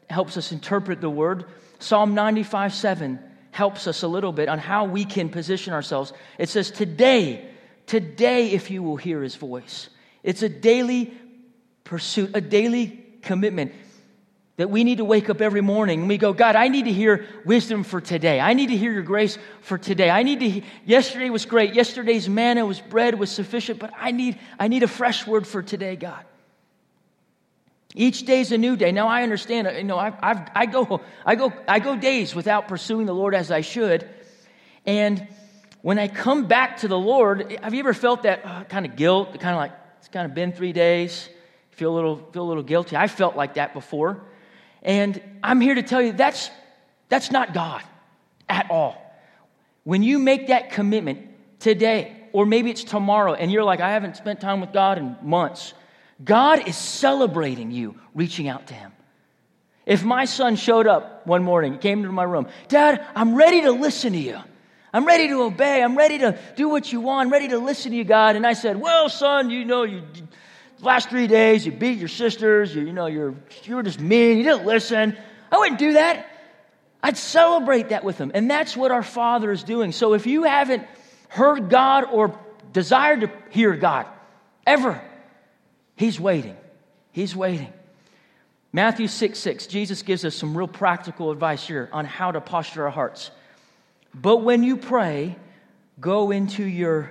[0.08, 1.46] helps us interpret the Word.
[1.78, 3.18] Psalm 95 7
[3.50, 6.12] helps us a little bit on how we can position ourselves.
[6.38, 7.46] It says, Today,
[7.86, 9.88] today, if you will hear His voice.
[10.22, 11.14] It's a daily
[11.84, 13.72] pursuit, a daily commitment
[14.61, 16.92] that we need to wake up every morning and we go, God, I need to
[16.92, 18.38] hear wisdom for today.
[18.40, 20.11] I need to hear your grace for today.
[20.11, 21.72] I need to, he- yesterday was great.
[21.72, 25.62] Yesterday's manna was bread was sufficient, but I need, I need a fresh word for
[25.62, 26.24] today, God.
[27.94, 28.92] Each day is a new day.
[28.92, 32.68] Now I understand, you know, I, I've, I go, I go, I go days without
[32.68, 34.06] pursuing the Lord as I should.
[34.85, 35.26] And
[35.80, 38.94] when I come back to the Lord, have you ever felt that uh, kind of
[38.94, 39.40] guilt?
[39.40, 41.30] Kind of like, it's kind of been three days.
[41.80, 42.94] Feel a little, feel a little guilty.
[42.94, 44.20] I felt like that before.
[44.82, 46.50] And I'm here to tell you that's,
[47.08, 47.82] that's not God
[48.50, 49.00] at all.
[49.84, 51.26] When you make that commitment
[51.58, 55.16] today, or maybe it's tomorrow, and you're like, I haven't spent time with God in
[55.22, 55.72] months,
[56.22, 58.92] God is celebrating you reaching out to Him.
[59.86, 63.70] If my son showed up one morning, came into my room, Dad, I'm ready to
[63.70, 64.38] listen to you.
[64.92, 65.82] I'm ready to obey.
[65.82, 67.28] I'm ready to do what you want.
[67.28, 68.36] I'm ready to listen to you, God.
[68.36, 70.02] And I said, Well, son, you know, you
[70.82, 74.38] last three days you beat your sisters, you, you know, you're, you were just mean,
[74.38, 75.16] you didn't listen.
[75.50, 76.26] I wouldn't do that.
[77.02, 78.30] I'd celebrate that with them.
[78.34, 79.92] And that's what our Father is doing.
[79.92, 80.86] So if you haven't
[81.28, 82.38] heard God or
[82.72, 84.06] desired to hear God
[84.66, 85.02] ever,
[85.96, 86.56] He's waiting.
[87.12, 87.72] He's waiting.
[88.72, 92.84] Matthew 6 6, Jesus gives us some real practical advice here on how to posture
[92.84, 93.30] our hearts.
[94.14, 95.36] But when you pray,
[96.00, 97.10] go into your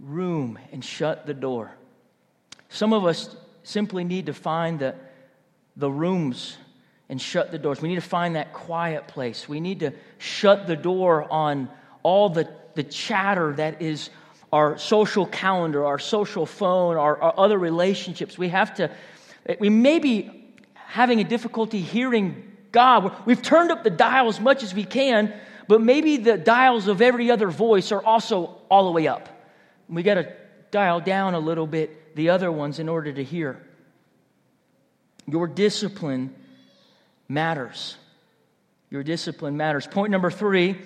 [0.00, 1.72] room and shut the door.
[2.70, 4.94] Some of us simply need to find the,
[5.76, 6.56] the rooms
[7.08, 7.82] and shut the doors.
[7.82, 9.48] We need to find that quiet place.
[9.48, 11.68] We need to shut the door on
[12.04, 14.08] all the, the chatter that is
[14.52, 18.38] our social calendar, our social phone, our, our other relationships.
[18.38, 18.90] We have to,
[19.58, 20.30] we may be
[20.74, 23.12] having a difficulty hearing God.
[23.26, 25.34] We've turned up the dial as much as we can,
[25.66, 29.28] but maybe the dials of every other voice are also all the way up.
[29.88, 30.32] We got to
[30.70, 33.60] dial down a little bit the other ones in order to hear.
[35.26, 36.34] Your discipline
[37.28, 37.96] matters.
[38.90, 39.86] Your discipline matters.
[39.86, 40.76] Point number three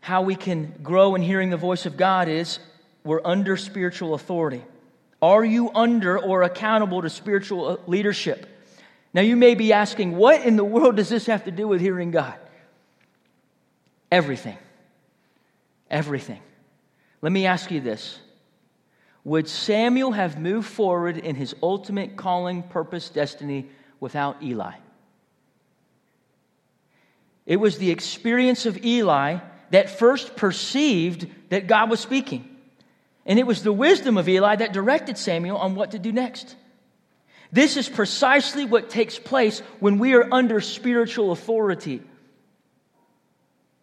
[0.00, 2.60] how we can grow in hearing the voice of God is
[3.02, 4.62] we're under spiritual authority.
[5.20, 8.46] Are you under or accountable to spiritual uh, leadership?
[9.12, 11.80] Now, you may be asking, what in the world does this have to do with
[11.80, 12.34] hearing God?
[14.12, 14.56] Everything.
[15.90, 16.40] Everything.
[17.22, 18.20] Let me ask you this
[19.26, 23.66] would Samuel have moved forward in his ultimate calling, purpose, destiny
[23.98, 24.74] without Eli?
[27.44, 29.38] It was the experience of Eli
[29.72, 32.56] that first perceived that God was speaking.
[33.26, 36.54] And it was the wisdom of Eli that directed Samuel on what to do next.
[37.50, 42.00] This is precisely what takes place when we are under spiritual authority.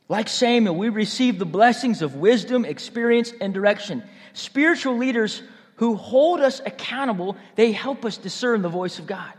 [0.07, 4.03] Like Samuel, we receive the blessings of wisdom, experience, and direction.
[4.33, 5.41] Spiritual leaders
[5.75, 9.33] who hold us accountable, they help us discern the voice of God.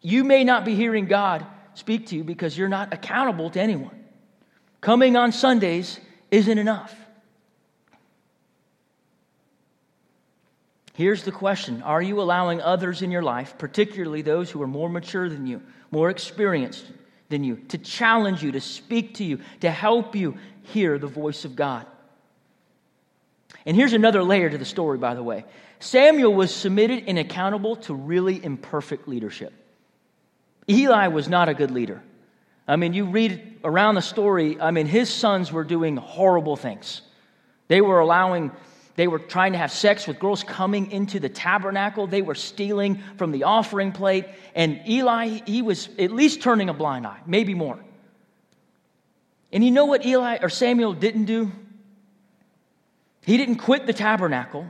[0.00, 4.04] You may not be hearing God speak to you because you're not accountable to anyone.
[4.80, 5.98] Coming on Sundays
[6.30, 6.94] isn't enough.
[10.94, 14.88] Here's the question Are you allowing others in your life, particularly those who are more
[14.88, 16.84] mature than you, more experienced
[17.28, 21.44] than you, to challenge you, to speak to you, to help you hear the voice
[21.44, 21.86] of God?
[23.66, 25.44] And here's another layer to the story, by the way.
[25.80, 29.52] Samuel was submitted and accountable to really imperfect leadership.
[30.68, 32.02] Eli was not a good leader.
[32.68, 37.02] I mean, you read around the story, I mean, his sons were doing horrible things.
[37.68, 38.52] They were allowing
[38.96, 42.06] they were trying to have sex with girls coming into the tabernacle.
[42.06, 44.24] They were stealing from the offering plate.
[44.54, 47.78] And Eli, he was at least turning a blind eye, maybe more.
[49.52, 51.52] And you know what Eli or Samuel didn't do?
[53.26, 54.68] He didn't quit the tabernacle.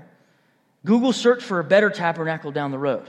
[0.82, 3.06] Google search for a better tabernacle down the road.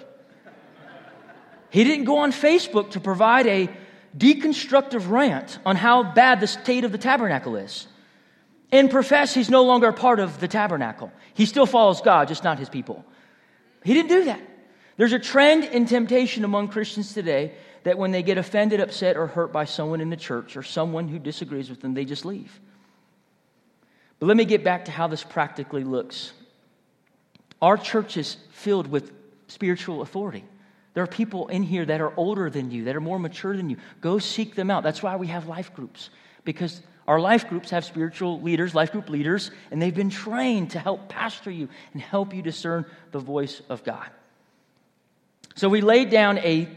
[1.69, 3.69] He didn't go on Facebook to provide a
[4.17, 7.88] deconstructive rant on how bad the state of the tabernacle is
[8.73, 11.13] and profess he's no longer a part of the tabernacle.
[11.33, 13.05] He still follows God, just not his people.
[13.86, 14.41] He didn't do that.
[14.97, 19.27] There's a trend in temptation among Christians today that when they get offended, upset, or
[19.27, 22.60] hurt by someone in the church or someone who disagrees with them, they just leave.
[24.19, 26.32] But let me get back to how this practically looks.
[27.62, 29.12] Our church is filled with
[29.47, 30.43] spiritual authority.
[30.93, 33.69] There are people in here that are older than you, that are more mature than
[33.69, 33.77] you.
[34.01, 34.84] Go seek them out.
[34.84, 36.10] That's why we have life groups,
[36.43, 40.80] because our life groups have spiritual leaders, life group leaders, and they've been trained to
[40.80, 44.10] help pastor you and help you discern the voice of God.
[45.56, 46.67] So we laid down a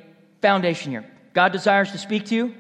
[0.40, 1.11] foundation here.
[1.33, 2.55] God desires to speak to you.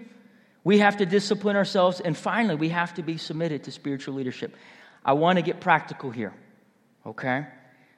[0.62, 2.00] We have to discipline ourselves.
[2.00, 4.56] And finally, we have to be submitted to spiritual leadership.
[5.04, 6.32] I want to get practical here,
[7.06, 7.46] okay?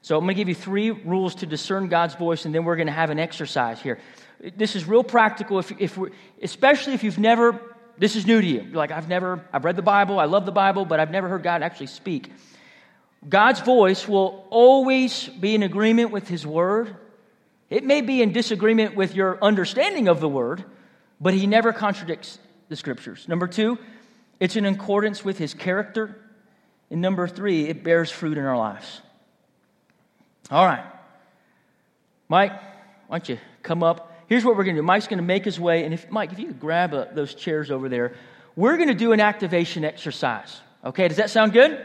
[0.02, 2.76] So I'm going to give you three rules to discern God's voice, and then we're
[2.76, 3.98] going to have an exercise here.
[4.56, 6.10] This is real practical, if, if we're,
[6.42, 7.60] especially if you've never
[7.98, 8.62] this is new to you.
[8.62, 11.28] You're like, I've never, I've read the Bible, I love the Bible, but I've never
[11.28, 12.32] heard God actually speak.
[13.28, 16.96] God's voice will always be in agreement with His Word.
[17.70, 20.64] It may be in disagreement with your understanding of the Word,
[21.20, 22.38] but He never contradicts
[22.72, 23.28] the Scriptures.
[23.28, 23.78] Number two,
[24.40, 26.16] it's in accordance with His character.
[26.90, 29.00] And number three, it bears fruit in our lives.
[30.50, 30.84] All right.
[32.28, 32.52] Mike,
[33.06, 34.12] why don't you come up?
[34.32, 34.86] here's what we're going to do.
[34.86, 37.70] Mike's going to make his way, and if Mike, if you could grab those chairs
[37.70, 38.14] over there,
[38.56, 40.58] we're going to do an activation exercise.
[40.82, 41.84] Okay, does that sound good?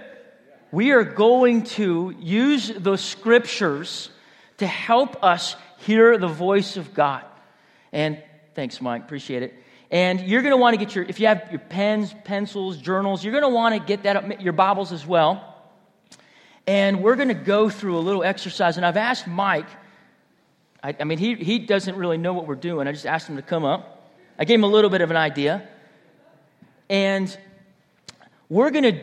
[0.71, 4.09] We are going to use the scriptures
[4.59, 7.25] to help us hear the voice of God.
[7.91, 8.23] And
[8.53, 9.53] thanks, Mike, appreciate it.
[9.89, 13.23] And you're going to want to get your, if you have your pens, pencils, journals,
[13.23, 15.55] you're going to want to get that up, your Bibles as well.
[16.65, 18.77] And we're going to go through a little exercise.
[18.77, 19.67] And I've asked Mike
[20.83, 22.87] I, I mean, he, he doesn't really know what we're doing.
[22.87, 24.11] I just asked him to come up.
[24.37, 25.67] I gave him a little bit of an idea.
[26.89, 27.35] And
[28.49, 29.01] we're going to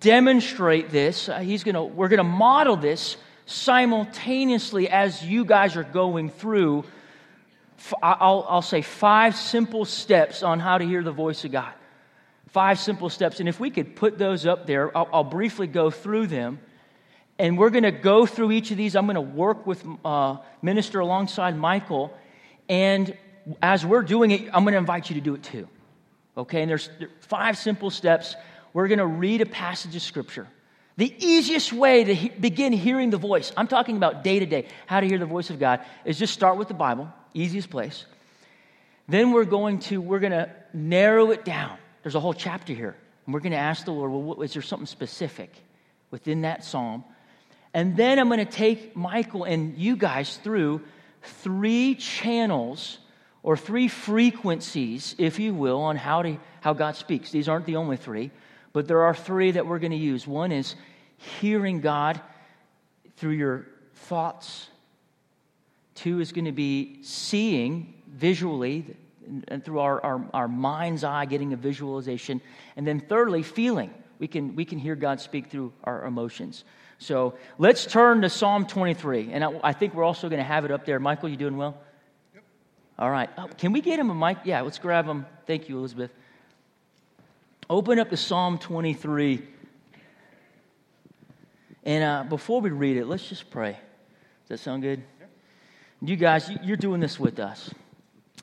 [0.00, 1.28] demonstrate this.
[1.28, 6.30] Uh, he's going to, we're going to model this simultaneously as you guys are going
[6.30, 6.84] through.
[8.02, 11.72] I'll, I'll say five simple steps on how to hear the voice of God.
[12.48, 13.40] Five simple steps.
[13.40, 16.58] And if we could put those up there, I'll, I'll briefly go through them.
[17.38, 18.96] And we're going to go through each of these.
[18.96, 22.16] I'm going to work with, uh, minister alongside Michael.
[22.68, 23.16] And
[23.62, 25.68] as we're doing it, I'm going to invite you to do it too.
[26.36, 26.62] Okay?
[26.62, 26.88] And there's
[27.20, 28.36] five simple steps.
[28.72, 30.48] We're going to read a passage of Scripture.
[30.96, 34.68] The easiest way to he- begin hearing the voice, I'm talking about day to day,
[34.86, 38.04] how to hear the voice of God, is just start with the Bible, easiest place.
[39.08, 41.78] Then we're going to, we're going to narrow it down.
[42.02, 42.96] There's a whole chapter here.
[43.24, 45.52] And we're going to ask the Lord, well, what, is there something specific
[46.10, 47.04] within that psalm
[47.76, 50.80] and then I'm going to take Michael and you guys through
[51.20, 52.96] three channels
[53.42, 57.30] or three frequencies, if you will, on how, to, how God speaks.
[57.32, 58.30] These aren't the only three,
[58.72, 60.26] but there are three that we're going to use.
[60.26, 60.74] One is
[61.18, 62.18] hearing God
[63.18, 64.70] through your thoughts,
[65.96, 68.96] two is going to be seeing visually
[69.48, 72.40] and through our, our, our mind's eye, getting a visualization.
[72.76, 73.92] And then thirdly, feeling.
[74.18, 76.64] We can, we can hear God speak through our emotions.
[76.98, 79.30] So let's turn to Psalm 23.
[79.32, 80.98] And I, I think we're also going to have it up there.
[80.98, 81.76] Michael, you doing well?
[82.34, 82.44] Yep.
[82.98, 83.28] All right.
[83.36, 84.38] Oh, can we get him a mic?
[84.44, 85.26] Yeah, let's grab him.
[85.46, 86.10] Thank you, Elizabeth.
[87.68, 89.42] Open up to Psalm 23.
[91.84, 93.72] And uh, before we read it, let's just pray.
[94.48, 95.02] Does that sound good?
[96.06, 97.68] You guys, you're doing this with us.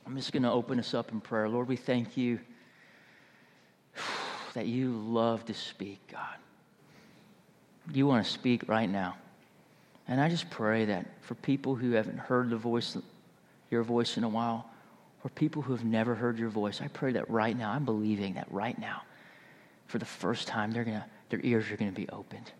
[0.05, 1.47] I'm just going to open us up in prayer.
[1.47, 2.41] Lord, we thank you
[4.53, 6.35] that you love to speak, God.
[7.93, 9.15] You want to speak right now.
[10.09, 12.97] And I just pray that for people who haven't heard the voice,
[13.71, 14.69] your voice in a while,
[15.23, 18.33] or people who have never heard your voice, I pray that right now, I'm believing
[18.33, 19.03] that right now,
[19.87, 22.51] for the first time, they're gonna, their ears are going to be opened.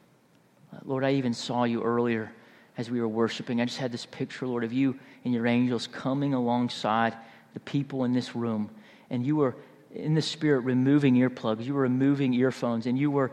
[0.86, 2.32] Lord, I even saw you earlier
[2.78, 3.62] as we were worshiping.
[3.62, 7.16] I just had this picture, Lord, of you and your angels coming alongside
[7.54, 8.70] the people in this room.
[9.10, 9.56] And you were
[9.94, 13.32] in the spirit removing earplugs, you were removing earphones, and you were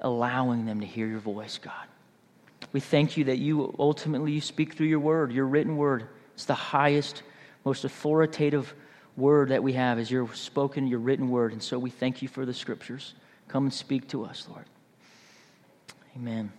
[0.00, 1.86] allowing them to hear your voice, God.
[2.72, 6.08] We thank you that you ultimately you speak through your word, your written word.
[6.34, 7.22] It's the highest,
[7.64, 8.74] most authoritative
[9.16, 11.52] word that we have is your spoken, your written word.
[11.52, 13.14] And so we thank you for the scriptures.
[13.48, 14.64] Come and speak to us, Lord.
[16.16, 16.52] Amen.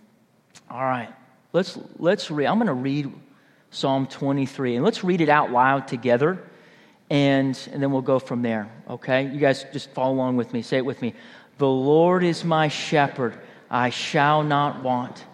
[0.70, 1.12] All right.
[1.52, 2.46] Let's let's read.
[2.46, 3.12] I'm going to read
[3.70, 6.42] Psalm 23 and let's read it out loud together
[7.12, 9.26] and, and then we'll go from there, okay?
[9.26, 10.62] You guys just follow along with me.
[10.62, 11.12] Say it with me.
[11.58, 13.38] The Lord is my shepherd,
[13.70, 15.24] I shall not want.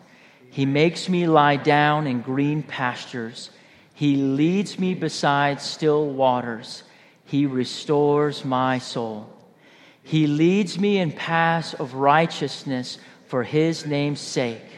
[0.51, 3.51] He makes me lie down in green pastures.
[3.95, 6.83] He leads me beside still waters.
[7.25, 9.33] He restores my soul.
[10.03, 14.78] He leads me in paths of righteousness for his name's sake.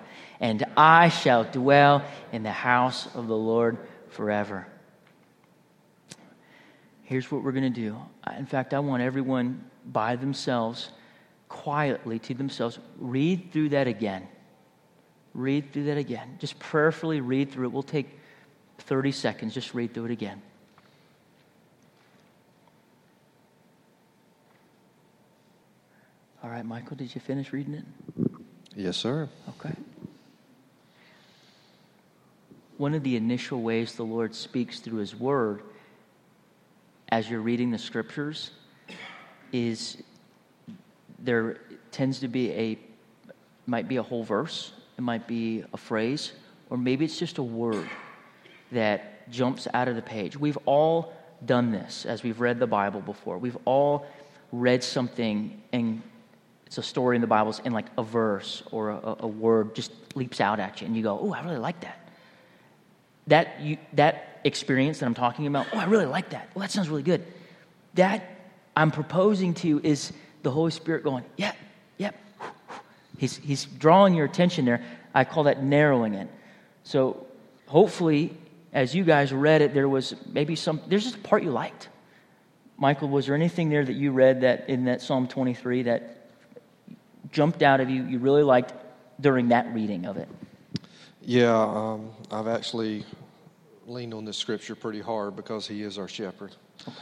[0.41, 3.77] and I shall dwell in the house of the Lord
[4.09, 4.67] forever.
[7.03, 7.95] Here's what we're going to do.
[8.37, 10.89] In fact, I want everyone by themselves,
[11.47, 14.27] quietly to themselves, read through that again.
[15.33, 16.37] Read through that again.
[16.39, 17.71] Just prayerfully read through it.
[17.71, 18.09] We'll take
[18.79, 19.53] 30 seconds.
[19.53, 20.41] Just read through it again.
[26.43, 27.85] All right, Michael, did you finish reading it?
[28.75, 29.29] Yes, sir.
[29.49, 29.75] Okay
[32.81, 35.61] one of the initial ways the Lord speaks through His Word
[37.09, 38.49] as you're reading the Scriptures
[39.51, 40.01] is
[41.19, 41.59] there
[41.91, 42.79] tends to be a
[43.67, 46.31] might be a whole verse, it might be a phrase,
[46.71, 47.87] or maybe it's just a word
[48.71, 50.35] that jumps out of the page.
[50.35, 51.13] We've all
[51.45, 53.37] done this as we've read the Bible before.
[53.37, 54.07] We've all
[54.51, 56.01] read something and
[56.65, 59.91] it's a story in the Bible, and like a verse or a, a word just
[60.15, 62.00] leaps out at you, and you go, "Oh, I really like that."
[63.27, 66.49] That, you, that experience that I'm talking about, oh, I really like that.
[66.53, 67.25] Well, that sounds really good.
[67.95, 68.23] That
[68.75, 70.11] I'm proposing to you is
[70.43, 71.55] the Holy Spirit going, yep,
[71.97, 72.15] yep.
[73.17, 74.83] He's, he's drawing your attention there.
[75.13, 76.27] I call that narrowing it.
[76.83, 77.25] So
[77.67, 78.35] hopefully,
[78.73, 81.89] as you guys read it, there was maybe some, there's just a part you liked.
[82.77, 86.29] Michael, was there anything there that you read that in that Psalm 23 that
[87.31, 88.73] jumped out of you, you really liked
[89.19, 90.27] during that reading of it?
[91.21, 93.05] Yeah, um, I've actually
[93.85, 96.55] leaned on this scripture pretty hard because he is our shepherd.
[96.87, 96.97] Okay.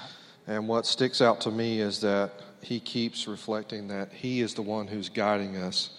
[0.47, 4.61] And what sticks out to me is that he keeps reflecting that he is the
[4.61, 5.91] one who's guiding us.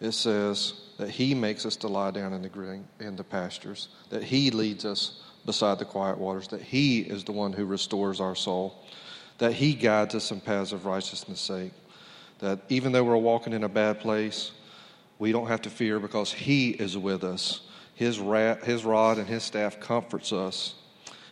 [0.00, 3.88] It says that he makes us to lie down in the green, in the pastures,
[4.10, 8.20] that he leads us beside the quiet waters, that he is the one who restores
[8.20, 8.84] our soul,
[9.38, 11.72] that he guides us in paths of righteousness' sake,
[12.40, 14.50] that even though we're walking in a bad place,
[15.18, 17.62] we don't have to fear because He is with us.
[17.94, 20.74] His, ra- his rod and His staff comforts us.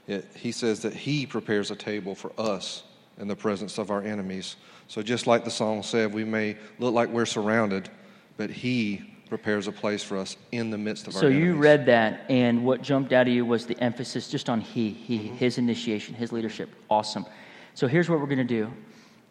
[0.06, 2.82] It, he says that He prepares a table for us
[3.18, 4.56] in the presence of our enemies.
[4.88, 7.88] So, just like the song said, we may look like we're surrounded,
[8.36, 11.42] but He prepares a place for us in the midst of so our enemies.
[11.42, 14.60] So, you read that, and what jumped out of you was the emphasis just on
[14.60, 15.36] He, He, mm-hmm.
[15.36, 16.68] His initiation, His leadership.
[16.90, 17.26] Awesome.
[17.74, 18.72] So, here's what we're going to do,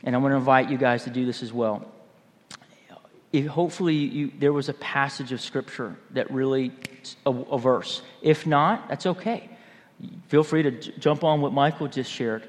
[0.03, 1.85] and I'm going to invite you guys to do this as well
[3.33, 6.71] if hopefully you, there was a passage of scripture that really
[7.25, 9.49] a, a, verse if not that's okay
[10.27, 12.47] feel free to j- jump on what michael just shared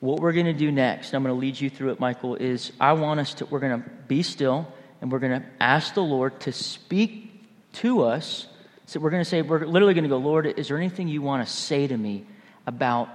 [0.00, 2.72] what we're going to do next i'm going to lead you through it michael is
[2.80, 4.66] i want us to we're going to be still
[5.00, 7.32] and we're going to ask the lord to speak
[7.72, 8.46] to us
[8.86, 11.22] so we're going to say we're literally going to go lord is there anything you
[11.22, 12.24] want to say to me
[12.66, 13.08] about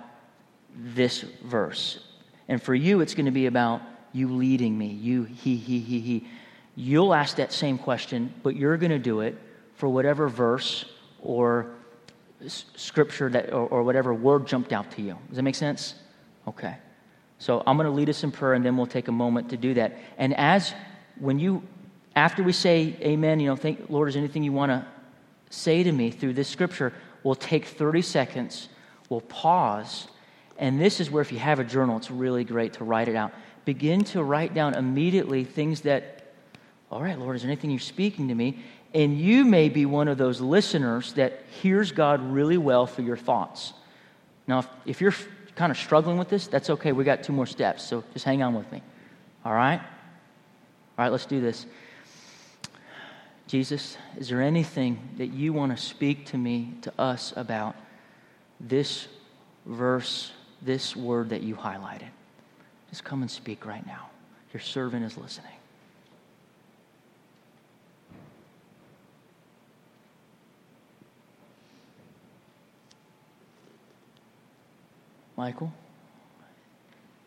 [0.75, 1.99] this verse.
[2.47, 4.87] And for you, it's going to be about you leading me.
[4.87, 6.27] You, he, he, he, he.
[6.75, 9.37] You'll ask that same question, but you're going to do it
[9.75, 10.85] for whatever verse
[11.21, 11.75] or
[12.47, 15.17] scripture that, or, or whatever word jumped out to you.
[15.27, 15.95] Does that make sense?
[16.47, 16.77] Okay.
[17.37, 19.57] So I'm going to lead us in prayer, and then we'll take a moment to
[19.57, 19.97] do that.
[20.17, 20.73] And as
[21.19, 21.63] when you,
[22.15, 24.85] after we say Amen, you know, think, Lord, is anything you want to
[25.49, 26.93] say to me through this scripture?
[27.23, 28.69] We'll take 30 seconds.
[29.09, 30.07] We'll pause.
[30.57, 33.15] And this is where, if you have a journal, it's really great to write it
[33.15, 33.33] out.
[33.65, 36.22] Begin to write down immediately things that,
[36.93, 38.63] all right, Lord, is there anything you're speaking to me?
[38.93, 43.17] And you may be one of those listeners that hears God really well for your
[43.17, 43.73] thoughts.
[44.45, 45.15] Now, if, if you're
[45.55, 46.91] kind of struggling with this, that's okay.
[46.91, 48.83] We got two more steps, so just hang on with me.
[49.43, 49.79] All right?
[49.79, 51.65] All right, let's do this.
[53.47, 57.75] Jesus, is there anything that you want to speak to me, to us about
[58.59, 59.07] this
[59.65, 60.31] verse,
[60.61, 62.09] this word that you highlighted?
[62.91, 64.09] Just come and speak right now.
[64.53, 65.53] Your servant is listening.
[75.35, 75.73] Michael,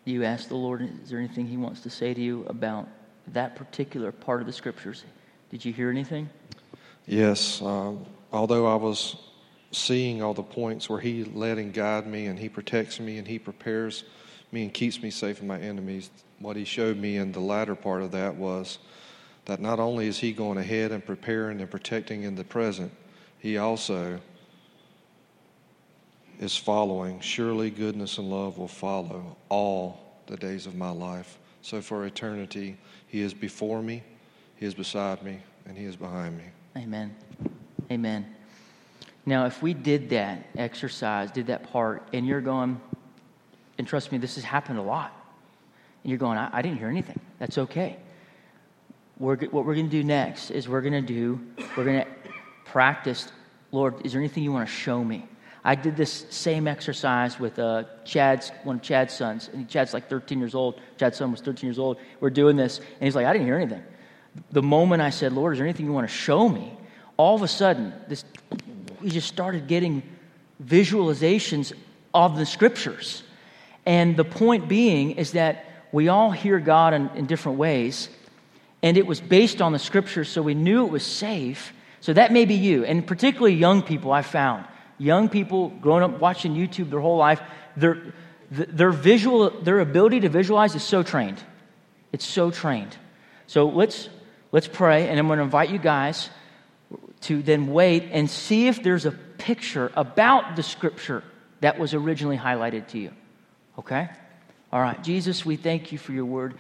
[0.04, 2.88] you ask the Lord, is there anything He wants to say to you about
[3.28, 5.02] that particular part of the scriptures?
[5.50, 6.30] Did you hear anything?
[7.06, 7.60] Yes.
[7.60, 9.16] Um, although I was
[9.72, 13.26] seeing all the points where He led and guided me, and He protects me, and
[13.26, 14.04] He prepares
[14.52, 17.74] me and keeps me safe from my enemies, what He showed me in the latter
[17.74, 18.78] part of that was
[19.46, 22.92] that not only is He going ahead and preparing and protecting in the present,
[23.40, 24.20] He also
[26.38, 27.20] is following.
[27.20, 31.38] Surely goodness and love will follow all the days of my life.
[31.62, 32.76] So for eternity,
[33.08, 34.02] He is before me,
[34.56, 36.44] He is beside me, and He is behind me.
[36.76, 37.14] Amen.
[37.90, 38.26] Amen.
[39.24, 42.80] Now, if we did that exercise, did that part, and you're going,
[43.78, 45.12] and trust me, this has happened a lot,
[46.04, 47.18] and you're going, I, I didn't hear anything.
[47.38, 47.96] That's okay.
[49.18, 51.40] We're, what we're going to do next is we're going to do,
[51.76, 52.06] we're going to
[52.66, 53.32] practice,
[53.72, 55.26] Lord, is there anything you want to show me?
[55.66, 59.50] I did this same exercise with uh, Chad's, one of Chad's sons.
[59.52, 60.80] And Chad's like 13 years old.
[60.96, 61.98] Chad's son was 13 years old.
[62.20, 62.78] We're doing this.
[62.78, 63.82] And he's like, I didn't hear anything.
[64.52, 66.72] The moment I said, Lord, is there anything you want to show me?
[67.16, 68.24] All of a sudden, this,
[69.02, 70.04] we just started getting
[70.64, 71.72] visualizations
[72.14, 73.24] of the scriptures.
[73.84, 78.08] And the point being is that we all hear God in, in different ways.
[78.84, 81.72] And it was based on the scriptures, so we knew it was safe.
[82.02, 82.84] So that may be you.
[82.84, 84.64] And particularly young people, I found
[84.98, 87.40] young people growing up watching YouTube their whole life,
[87.76, 88.14] their,
[88.50, 91.42] their visual, their ability to visualize is so trained.
[92.12, 92.96] It's so trained.
[93.46, 94.08] So let's,
[94.52, 96.30] let's pray, and I'm going to invite you guys
[97.22, 101.22] to then wait and see if there's a picture about the scripture
[101.60, 103.12] that was originally highlighted to you.
[103.78, 104.08] Okay?
[104.72, 105.02] All right.
[105.02, 106.54] Jesus, we thank you for your word.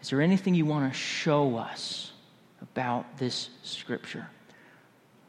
[0.00, 2.12] Is there anything you want to show us
[2.62, 4.28] about this scripture?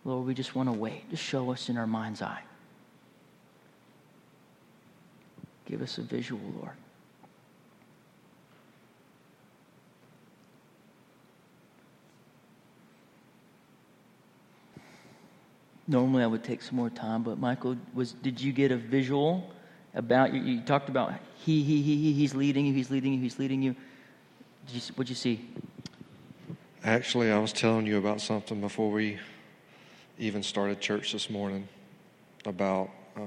[0.06, 1.10] Lord, we just want to wait.
[1.10, 2.42] Just show us in our mind's eye.
[5.66, 6.76] Give us a visual, Lord.
[15.88, 19.52] Normally, I would take some more time, but Michael, was did you get a visual
[19.96, 20.42] about you?
[20.42, 23.64] You talked about he, he, he, he, he's leading you, he's leading you, he's leading
[23.64, 23.76] you.
[24.68, 25.50] Did you what'd you see?
[26.84, 29.18] Actually, I was telling you about something before we
[30.20, 31.68] even started church this morning
[32.46, 33.22] about uh,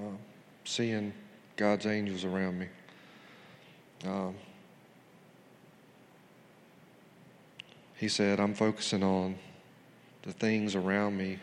[0.65, 1.13] seeing
[1.57, 2.69] God's angels around me.
[4.07, 4.35] Um,
[7.97, 9.37] he said, I'm focusing on
[10.23, 11.39] the things around me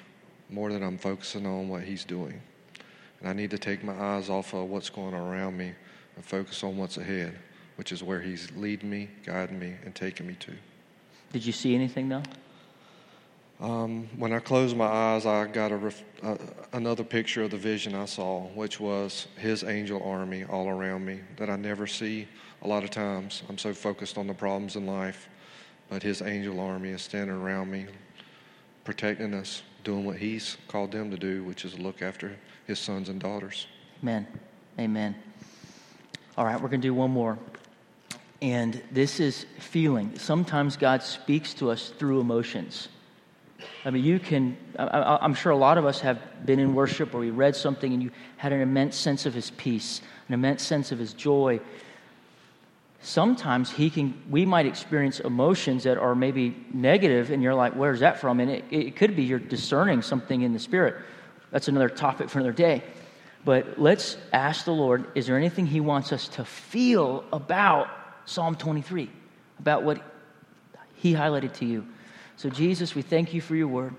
[0.51, 2.39] more than I'm focusing on what He's doing.
[3.19, 5.73] And I need to take my eyes off of what's going on around me
[6.15, 7.37] and focus on what's ahead,
[7.75, 10.53] which is where He's leading me, guiding me, and taking me to.
[11.33, 12.23] Did you see anything though?
[13.59, 16.37] Um, when I closed my eyes, I got ref- uh,
[16.71, 21.19] another picture of the vision I saw, which was His angel army all around me
[21.35, 22.27] that I never see
[22.61, 23.43] a lot of times.
[23.49, 25.27] I'm so focused on the problems in life,
[25.89, 27.87] but His angel army is standing around me,
[28.85, 33.09] protecting us, doing what He's called them to do, which is look after His sons
[33.09, 33.67] and daughters.
[34.01, 34.25] Amen.
[34.79, 35.15] Amen.
[36.37, 37.37] All right, we're going to do one more.
[38.41, 40.17] And this is feeling.
[40.17, 42.87] Sometimes God speaks to us through emotions.
[43.85, 47.13] I mean, you can, I, am sure a lot of us have been in worship
[47.13, 50.63] or we read something and you had an immense sense of his peace, an immense
[50.63, 51.59] sense of his joy.
[53.01, 58.01] Sometimes he can, we might experience emotions that are maybe negative and you're like, where's
[58.01, 58.39] that from?
[58.39, 60.95] And it, it could be you're discerning something in the spirit.
[61.51, 62.83] That's another topic for another day.
[63.45, 67.89] But let's ask the Lord is there anything He wants us to feel about
[68.25, 69.09] Psalm 23,
[69.59, 70.01] about what
[70.95, 71.87] He highlighted to you?
[72.39, 73.93] So, Jesus, we thank you for your word.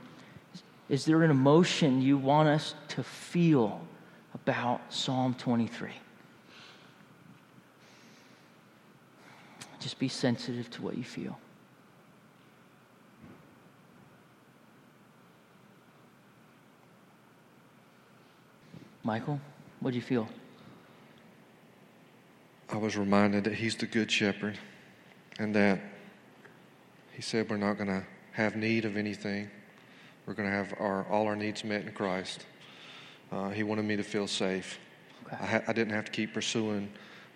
[0.89, 3.87] Is there an emotion you want us to feel
[4.33, 5.91] about Psalm 23?
[9.79, 11.39] Just be sensitive to what you feel.
[19.05, 19.39] Michael,
[19.81, 20.27] what do you feel?
[22.71, 24.59] I was reminded that He's the Good Shepherd
[25.39, 25.79] and that
[27.13, 29.51] He said we're not going to have need of anything.
[30.27, 32.47] We're going to have our, all our needs met in Christ.
[33.33, 34.79] Uh, he wanted me to feel safe.
[35.27, 35.37] Okay.
[35.41, 36.91] I, ha- I, didn't have to keep pursuing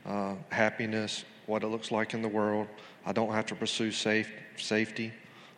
[0.06, 2.68] uh, happiness, what it looks like in the world.
[3.06, 5.12] I don't have to pursue safe, safety.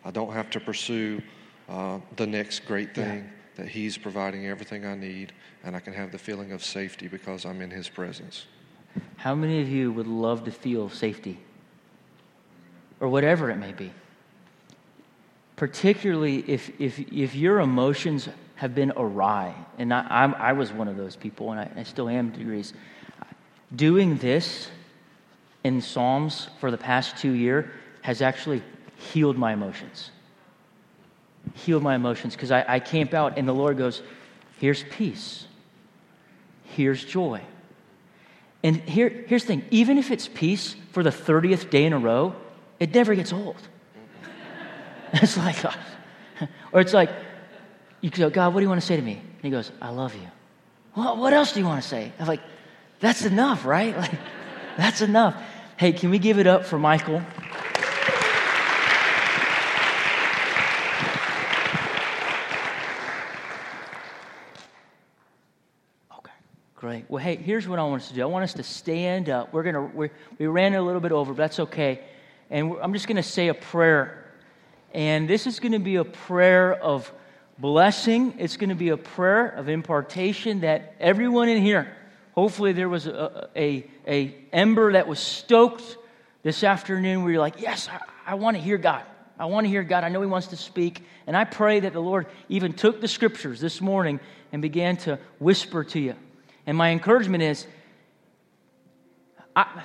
[0.05, 1.22] I don't have to pursue
[1.68, 3.24] uh, the next great thing.
[3.24, 5.32] Yeah that He's providing everything I need,
[5.64, 8.47] and I can have the feeling of safety because I'm in His presence.
[9.16, 11.39] How many of you would love to feel safety?
[13.01, 13.93] Or whatever it may be.
[15.57, 20.88] Particularly if, if, if your emotions have been awry, and I, I'm, i was one
[20.88, 22.72] of those people, and I, I still am to degrees.
[23.74, 24.70] Doing this
[25.64, 27.66] in Psalms for the past two years
[28.02, 28.62] has actually
[28.96, 30.11] healed my emotions
[31.54, 34.02] Healed my emotions because I, I camp out and the Lord goes,
[34.59, 35.46] Here's peace,
[36.64, 37.42] here's joy.
[38.62, 41.98] And here, here's the thing even if it's peace for the 30th day in a
[41.98, 42.34] row,
[42.80, 43.57] it never gets old.
[45.22, 45.56] it's like,
[46.72, 47.10] or it's like,
[48.02, 49.14] you go, God, what do you want to say to me?
[49.14, 50.28] And he goes, I love you.
[50.94, 52.12] Well, what else do you want to say?
[52.18, 52.42] I'm like,
[53.00, 53.96] that's enough, right?
[54.06, 54.12] Like,
[54.76, 55.34] that's enough.
[55.78, 57.22] Hey, can we give it up for Michael?
[66.18, 66.32] Okay.
[66.74, 67.06] Great.
[67.08, 68.20] Well, hey, here's what I want us to do.
[68.20, 69.50] I want us to stand up.
[69.54, 72.00] We're gonna we we ran a little bit over, but that's okay.
[72.50, 74.26] And I'm just gonna say a prayer,
[74.93, 77.12] and this is gonna be a prayer of
[77.59, 78.34] blessing.
[78.39, 81.95] It's gonna be a prayer of impartation that everyone in here.
[82.34, 85.97] Hopefully, there was a a, a ember that was stoked
[86.43, 89.03] this afternoon where you're like, yes, I, I want to hear God.
[89.39, 90.05] I want to hear God.
[90.05, 91.03] I know He wants to speak.
[91.26, 94.20] And I pray that the Lord even took the scriptures this morning
[94.53, 96.14] and began to whisper to you.
[96.66, 97.66] And my encouragement is
[99.55, 99.82] I,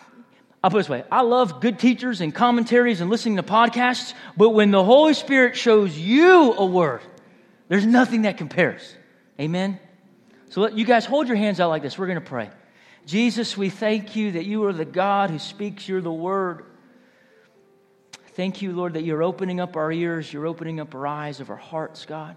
[0.64, 4.50] I'll put this way I love good teachers and commentaries and listening to podcasts, but
[4.50, 7.02] when the Holy Spirit shows you a word,
[7.68, 8.96] there's nothing that compares.
[9.40, 9.80] Amen?
[10.50, 11.98] So let you guys hold your hands out like this.
[11.98, 12.50] We're going to pray.
[13.06, 16.66] Jesus, we thank you that you are the God who speaks, you're the word.
[18.34, 21.50] Thank you, Lord, that you're opening up our ears, you're opening up our eyes of
[21.50, 22.36] our hearts, God.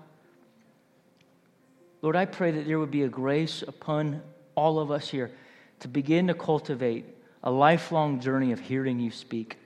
[2.03, 4.23] Lord, I pray that there would be a grace upon
[4.55, 5.31] all of us here,
[5.81, 7.07] to begin to cultivate
[7.45, 9.59] a lifelong journey of hearing you speak.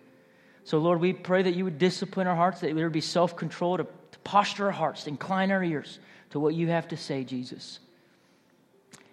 [0.64, 3.36] So, Lord, we pray that you would discipline our hearts, that there would be self
[3.36, 5.98] control to, to posture our hearts, to incline our ears
[6.30, 7.78] to what you have to say, Jesus.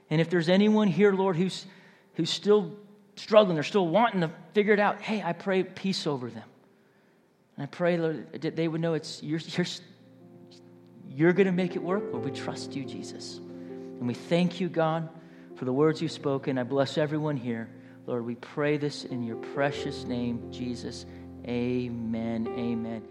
[0.09, 1.65] And if there's anyone here, Lord, who's,
[2.15, 2.75] who's still
[3.15, 6.43] struggling, they're still wanting to figure it out, hey, I pray peace over them.
[7.55, 9.65] And I pray, Lord, that they would know it's you're, you're,
[11.07, 12.25] you're going to make it work, Lord.
[12.25, 13.37] We trust you, Jesus.
[13.37, 15.07] And we thank you, God
[15.55, 16.57] for the words you've spoken.
[16.57, 17.69] I bless everyone here.
[18.07, 21.05] Lord, we pray this in your precious name, Jesus.
[21.47, 22.47] Amen.
[22.47, 23.03] Amen.